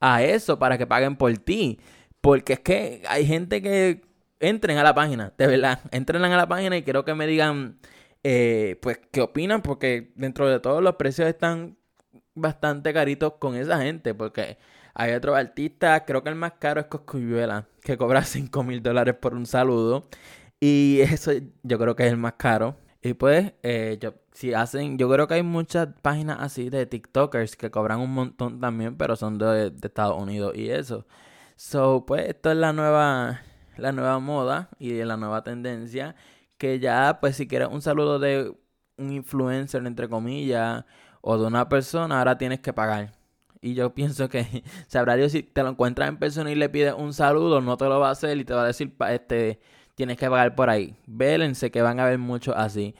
a 0.00 0.22
eso, 0.24 0.58
para 0.58 0.76
que 0.76 0.88
paguen 0.88 1.14
por 1.14 1.32
ti. 1.38 1.78
Porque 2.20 2.54
es 2.54 2.60
que 2.60 3.02
hay 3.08 3.26
gente 3.26 3.62
que 3.62 4.02
entren 4.40 4.76
a 4.78 4.82
la 4.82 4.94
página, 4.94 5.32
de 5.38 5.46
verdad, 5.46 5.80
entren 5.92 6.24
a 6.24 6.36
la 6.36 6.48
página 6.48 6.76
y 6.76 6.82
quiero 6.82 7.04
que 7.04 7.14
me 7.14 7.28
digan 7.28 7.78
eh, 8.24 8.78
pues, 8.82 9.00
¿qué 9.12 9.20
opinan? 9.20 9.62
Porque 9.62 10.12
dentro 10.16 10.48
de 10.48 10.60
todos 10.60 10.82
los 10.82 10.96
precios 10.96 11.28
están 11.28 11.76
bastante 12.34 12.92
caritos 12.94 13.34
con 13.38 13.54
esa 13.56 13.80
gente, 13.82 14.14
porque 14.14 14.58
hay 14.94 15.12
otros 15.14 15.36
artistas, 15.36 16.02
creo 16.06 16.22
que 16.22 16.30
el 16.30 16.34
más 16.36 16.54
caro 16.58 16.80
es 16.80 16.86
Coscuyuela, 16.86 17.68
que 17.82 17.96
cobra 17.98 18.22
5 18.24 18.64
mil 18.64 18.82
dólares 18.82 19.14
por 19.20 19.34
un 19.34 19.46
saludo, 19.46 20.08
y 20.60 21.00
eso 21.02 21.32
yo 21.62 21.78
creo 21.78 21.96
que 21.96 22.06
es 22.06 22.12
el 22.12 22.18
más 22.18 22.34
caro. 22.34 22.76
Y 23.02 23.14
pues, 23.14 23.52
eh, 23.62 23.98
yo, 24.00 24.14
si 24.32 24.54
hacen, 24.54 24.96
yo 24.98 25.10
creo 25.10 25.28
que 25.28 25.34
hay 25.34 25.42
muchas 25.42 25.88
páginas 26.02 26.38
así 26.40 26.70
de 26.70 26.86
TikTokers 26.86 27.56
que 27.56 27.70
cobran 27.70 28.00
un 28.00 28.12
montón 28.14 28.60
también, 28.60 28.96
pero 28.96 29.16
son 29.16 29.36
de, 29.38 29.70
de 29.70 29.88
Estados 29.88 30.20
Unidos 30.20 30.56
y 30.56 30.70
eso. 30.70 31.06
So, 31.56 32.06
pues, 32.06 32.28
esto 32.28 32.50
es 32.50 32.56
la 32.56 32.72
nueva 32.72 33.42
la 33.76 33.92
nueva 33.92 34.18
moda 34.18 34.70
y 34.78 35.02
la 35.04 35.16
nueva 35.16 35.42
tendencia. 35.42 36.14
Que 36.58 36.78
ya, 36.78 37.18
pues 37.20 37.36
si 37.36 37.46
quieres 37.46 37.68
un 37.68 37.82
saludo 37.82 38.18
de 38.18 38.54
un 38.96 39.12
influencer, 39.12 39.84
entre 39.86 40.08
comillas, 40.08 40.84
o 41.20 41.38
de 41.38 41.46
una 41.46 41.68
persona, 41.68 42.18
ahora 42.18 42.38
tienes 42.38 42.60
que 42.60 42.72
pagar. 42.72 43.12
Y 43.60 43.74
yo 43.74 43.94
pienso 43.94 44.28
que 44.28 44.62
sabrá 44.86 45.16
Dios 45.16 45.32
si 45.32 45.42
te 45.42 45.62
lo 45.62 45.70
encuentras 45.70 46.08
en 46.08 46.18
persona 46.18 46.50
y 46.50 46.54
le 46.54 46.68
pides 46.68 46.94
un 46.96 47.12
saludo, 47.14 47.60
no 47.60 47.76
te 47.76 47.86
lo 47.86 47.98
va 48.00 48.08
a 48.08 48.12
hacer 48.12 48.36
y 48.38 48.44
te 48.44 48.54
va 48.54 48.64
a 48.64 48.66
decir, 48.66 48.94
este, 49.08 49.60
tienes 49.94 50.18
que 50.18 50.28
pagar 50.28 50.54
por 50.54 50.70
ahí. 50.70 50.96
Vélense 51.06 51.70
que 51.70 51.82
van 51.82 51.98
a 52.00 52.04
haber 52.04 52.18
muchos 52.18 52.54
así. 52.56 52.94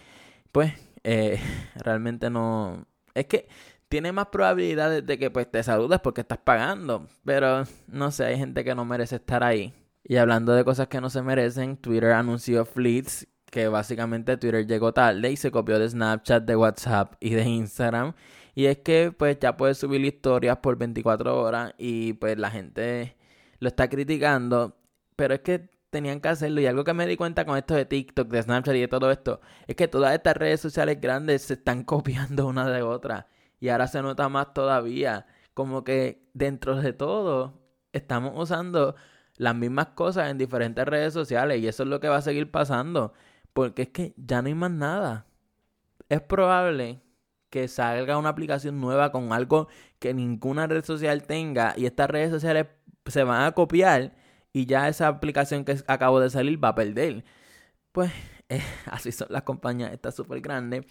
Pues, 0.53 0.73
eh, 1.05 1.39
realmente 1.77 2.31
no... 2.31 2.87
Es 3.15 3.27
que 3.27 3.49
tiene 3.89 4.11
más 4.11 4.27
probabilidades 4.29 5.07
de 5.07 5.19
que 5.19 5.31
pues 5.31 5.49
te 5.51 5.63
saludes 5.63 6.01
porque 6.01 6.23
estás 6.23 6.39
pagando. 6.39 7.07
Pero, 7.25 7.65
no 7.87 8.11
sé, 8.11 8.25
hay 8.25 8.39
gente 8.39 8.65
que 8.65 8.75
no 8.75 8.85
merece 8.85 9.17
estar 9.17 9.45
ahí. 9.45 9.73
Y 10.03 10.17
hablando 10.17 10.55
de 10.55 10.65
cosas 10.65 10.89
que 10.89 11.01
no 11.01 11.11
se 11.11 11.23
merecen, 11.23 11.77
Twitter 11.77 12.13
anunció 12.13 12.65
Fleets 12.65 13.27
que 13.55 13.69
básicamente 13.69 14.37
Twitter 14.37 14.67
llegó 14.67 14.93
tarde 14.93 15.31
y 15.31 15.37
se 15.37 15.53
copió 15.53 15.79
de 15.79 15.89
Snapchat, 15.89 16.45
de 16.45 16.57
WhatsApp 16.57 17.15
y 17.21 17.31
de 17.35 17.45
Instagram. 17.45 18.15
Y 18.57 18.67
es 18.67 18.79
que 18.79 19.15
pues 19.17 19.39
ya 19.39 19.57
puedes 19.57 19.79
subir 19.79 20.05
historias 20.05 20.57
por 20.57 20.77
24 20.77 21.41
horas 21.41 21.73
y 21.79 22.15
pues 22.15 22.37
la 22.37 22.51
gente 22.51 23.17
lo 23.61 23.69
está 23.69 23.89
criticando. 23.89 24.77
Pero 25.15 25.35
es 25.35 25.41
que 25.43 25.71
tenían 25.91 26.21
que 26.21 26.31
hacerlo. 26.31 26.61
Y 26.61 26.67
algo 26.67 26.83
que 26.83 26.95
me 26.95 27.07
di 27.07 27.17
cuenta 27.17 27.45
con 27.45 27.57
esto 27.57 27.75
de 27.75 27.85
TikTok, 27.85 28.27
de 28.29 28.43
Snapchat 28.43 28.75
y 28.75 28.81
de 28.81 28.89
todo 28.89 29.13
esto, 29.13 29.41
es 29.69 29.77
que 29.77 29.87
todas 29.87 30.13
estas 30.15 30.37
redes 30.37 30.61
sociales 30.61 31.01
grandes 31.01 31.43
se 31.43 31.55
están 31.55 31.85
copiando 31.95 32.49
una 32.49 32.69
de 32.69 32.83
otra. 32.83 33.29
Y 33.61 33.69
ahora 33.69 33.87
se 33.87 34.03
nota 34.03 34.29
más 34.29 34.53
todavía. 34.53 35.27
Como 35.55 35.85
que 35.85 36.27
dentro 36.35 36.75
de 36.75 36.93
todo 36.93 37.55
estamos 37.93 38.33
usando 38.35 38.97
las 39.37 39.55
mismas 39.55 39.89
cosas 39.95 40.29
en 40.33 40.39
diferentes 40.39 40.85
redes 40.85 41.13
sociales. 41.13 41.61
Y 41.61 41.69
eso 41.69 41.85
es 41.85 41.89
lo 41.89 42.01
que 42.01 42.09
va 42.09 42.17
a 42.17 42.23
seguir 42.23 42.51
pasando. 42.51 43.13
Porque 43.55 43.83
es 43.83 43.89
que 43.89 44.15
ya 44.19 44.43
no 44.43 44.49
hay 44.49 44.55
más 44.55 44.71
nada. 44.71 45.27
Es 46.11 46.21
probable 46.21 47.01
que 47.49 47.69
salga 47.69 48.19
una 48.19 48.31
aplicación 48.31 48.81
nueva 48.81 49.13
con 49.13 49.33
algo 49.33 49.69
que 50.01 50.13
ninguna 50.13 50.67
red 50.67 50.85
social 50.85 51.23
tenga 51.23 51.73
y 51.77 51.87
estas 51.87 52.11
redes 52.11 52.31
sociales 52.31 52.67
se 53.07 53.25
van 53.25 53.45
a 53.45 53.53
copiar 53.53 54.17
y 54.53 54.67
ya 54.67 54.89
esa 54.89 55.09
aplicación 55.09 55.65
que 55.65 55.77
acabo 55.87 56.21
de 56.21 56.31
salir 56.31 56.63
va 56.63 56.71
a 56.71 56.75
perder. 56.75 57.25
Pues 57.93 58.13
eh, 58.49 58.61
así 58.87 59.13
son 59.13 59.29
las 59.31 59.43
compañías, 59.45 59.93
está 59.93 60.11
súper 60.13 60.41
grande. 60.41 60.87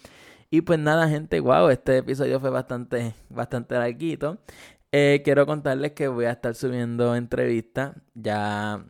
Y 0.50 0.62
pues 0.62 0.78
nada, 0.78 1.08
gente, 1.08 1.40
wow, 1.40 1.68
este 1.68 1.98
episodio 1.98 2.40
fue 2.40 2.50
bastante, 2.50 3.14
bastante 3.28 3.74
larguito. 3.74 4.38
Eh, 4.92 5.22
quiero 5.24 5.46
contarles 5.46 5.92
que 5.92 6.08
voy 6.08 6.26
a 6.26 6.32
estar 6.32 6.54
subiendo 6.54 7.16
entrevistas. 7.16 7.94
Ya 8.14 8.86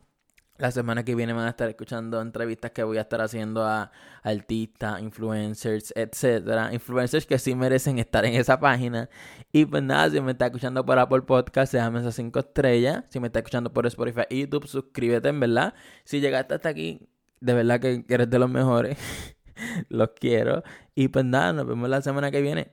la 0.57 0.71
semana 0.71 1.03
que 1.03 1.15
viene 1.15 1.33
van 1.33 1.45
a 1.45 1.49
estar 1.49 1.67
escuchando 1.67 2.21
entrevistas 2.21 2.71
que 2.71 2.83
voy 2.83 2.97
a 2.97 3.01
estar 3.01 3.21
haciendo 3.21 3.63
a 3.65 3.91
artistas, 4.23 5.01
influencers, 5.01 5.93
etcétera. 5.95 6.73
Influencers 6.73 7.25
que 7.25 7.37
sí 7.39 7.55
merecen 7.55 7.99
estar 7.99 8.25
en 8.25 8.35
esa 8.35 8.59
página. 8.59 9.09
Y 9.51 9.65
pues 9.65 9.83
nada, 9.83 10.09
si 10.09 10.21
me 10.21 10.31
está 10.31 10.45
escuchando 10.45 10.85
por 10.85 10.97
Apple 10.97 11.23
Podcast, 11.23 11.73
déjame 11.73 11.99
esas 11.99 12.15
5 12.15 12.39
estrellas. 12.39 13.03
Si 13.09 13.19
me 13.19 13.27
está 13.27 13.39
escuchando 13.39 13.73
por 13.73 13.85
Spotify 13.87 14.23
y 14.29 14.41
YouTube, 14.41 14.67
suscríbete, 14.67 15.29
en 15.29 15.39
verdad. 15.39 15.73
Si 16.05 16.21
llegaste 16.21 16.53
hasta 16.55 16.69
aquí, 16.69 17.07
de 17.41 17.53
verdad 17.53 17.79
que 17.79 18.05
eres 18.07 18.29
de 18.29 18.39
los 18.39 18.49
mejores. 18.49 18.97
los 19.89 20.09
quiero. 20.19 20.63
Y 20.95 21.09
pues 21.09 21.25
nada, 21.25 21.53
nos 21.53 21.67
vemos 21.67 21.89
la 21.89 22.01
semana 22.01 22.31
que 22.31 22.41
viene. 22.41 22.71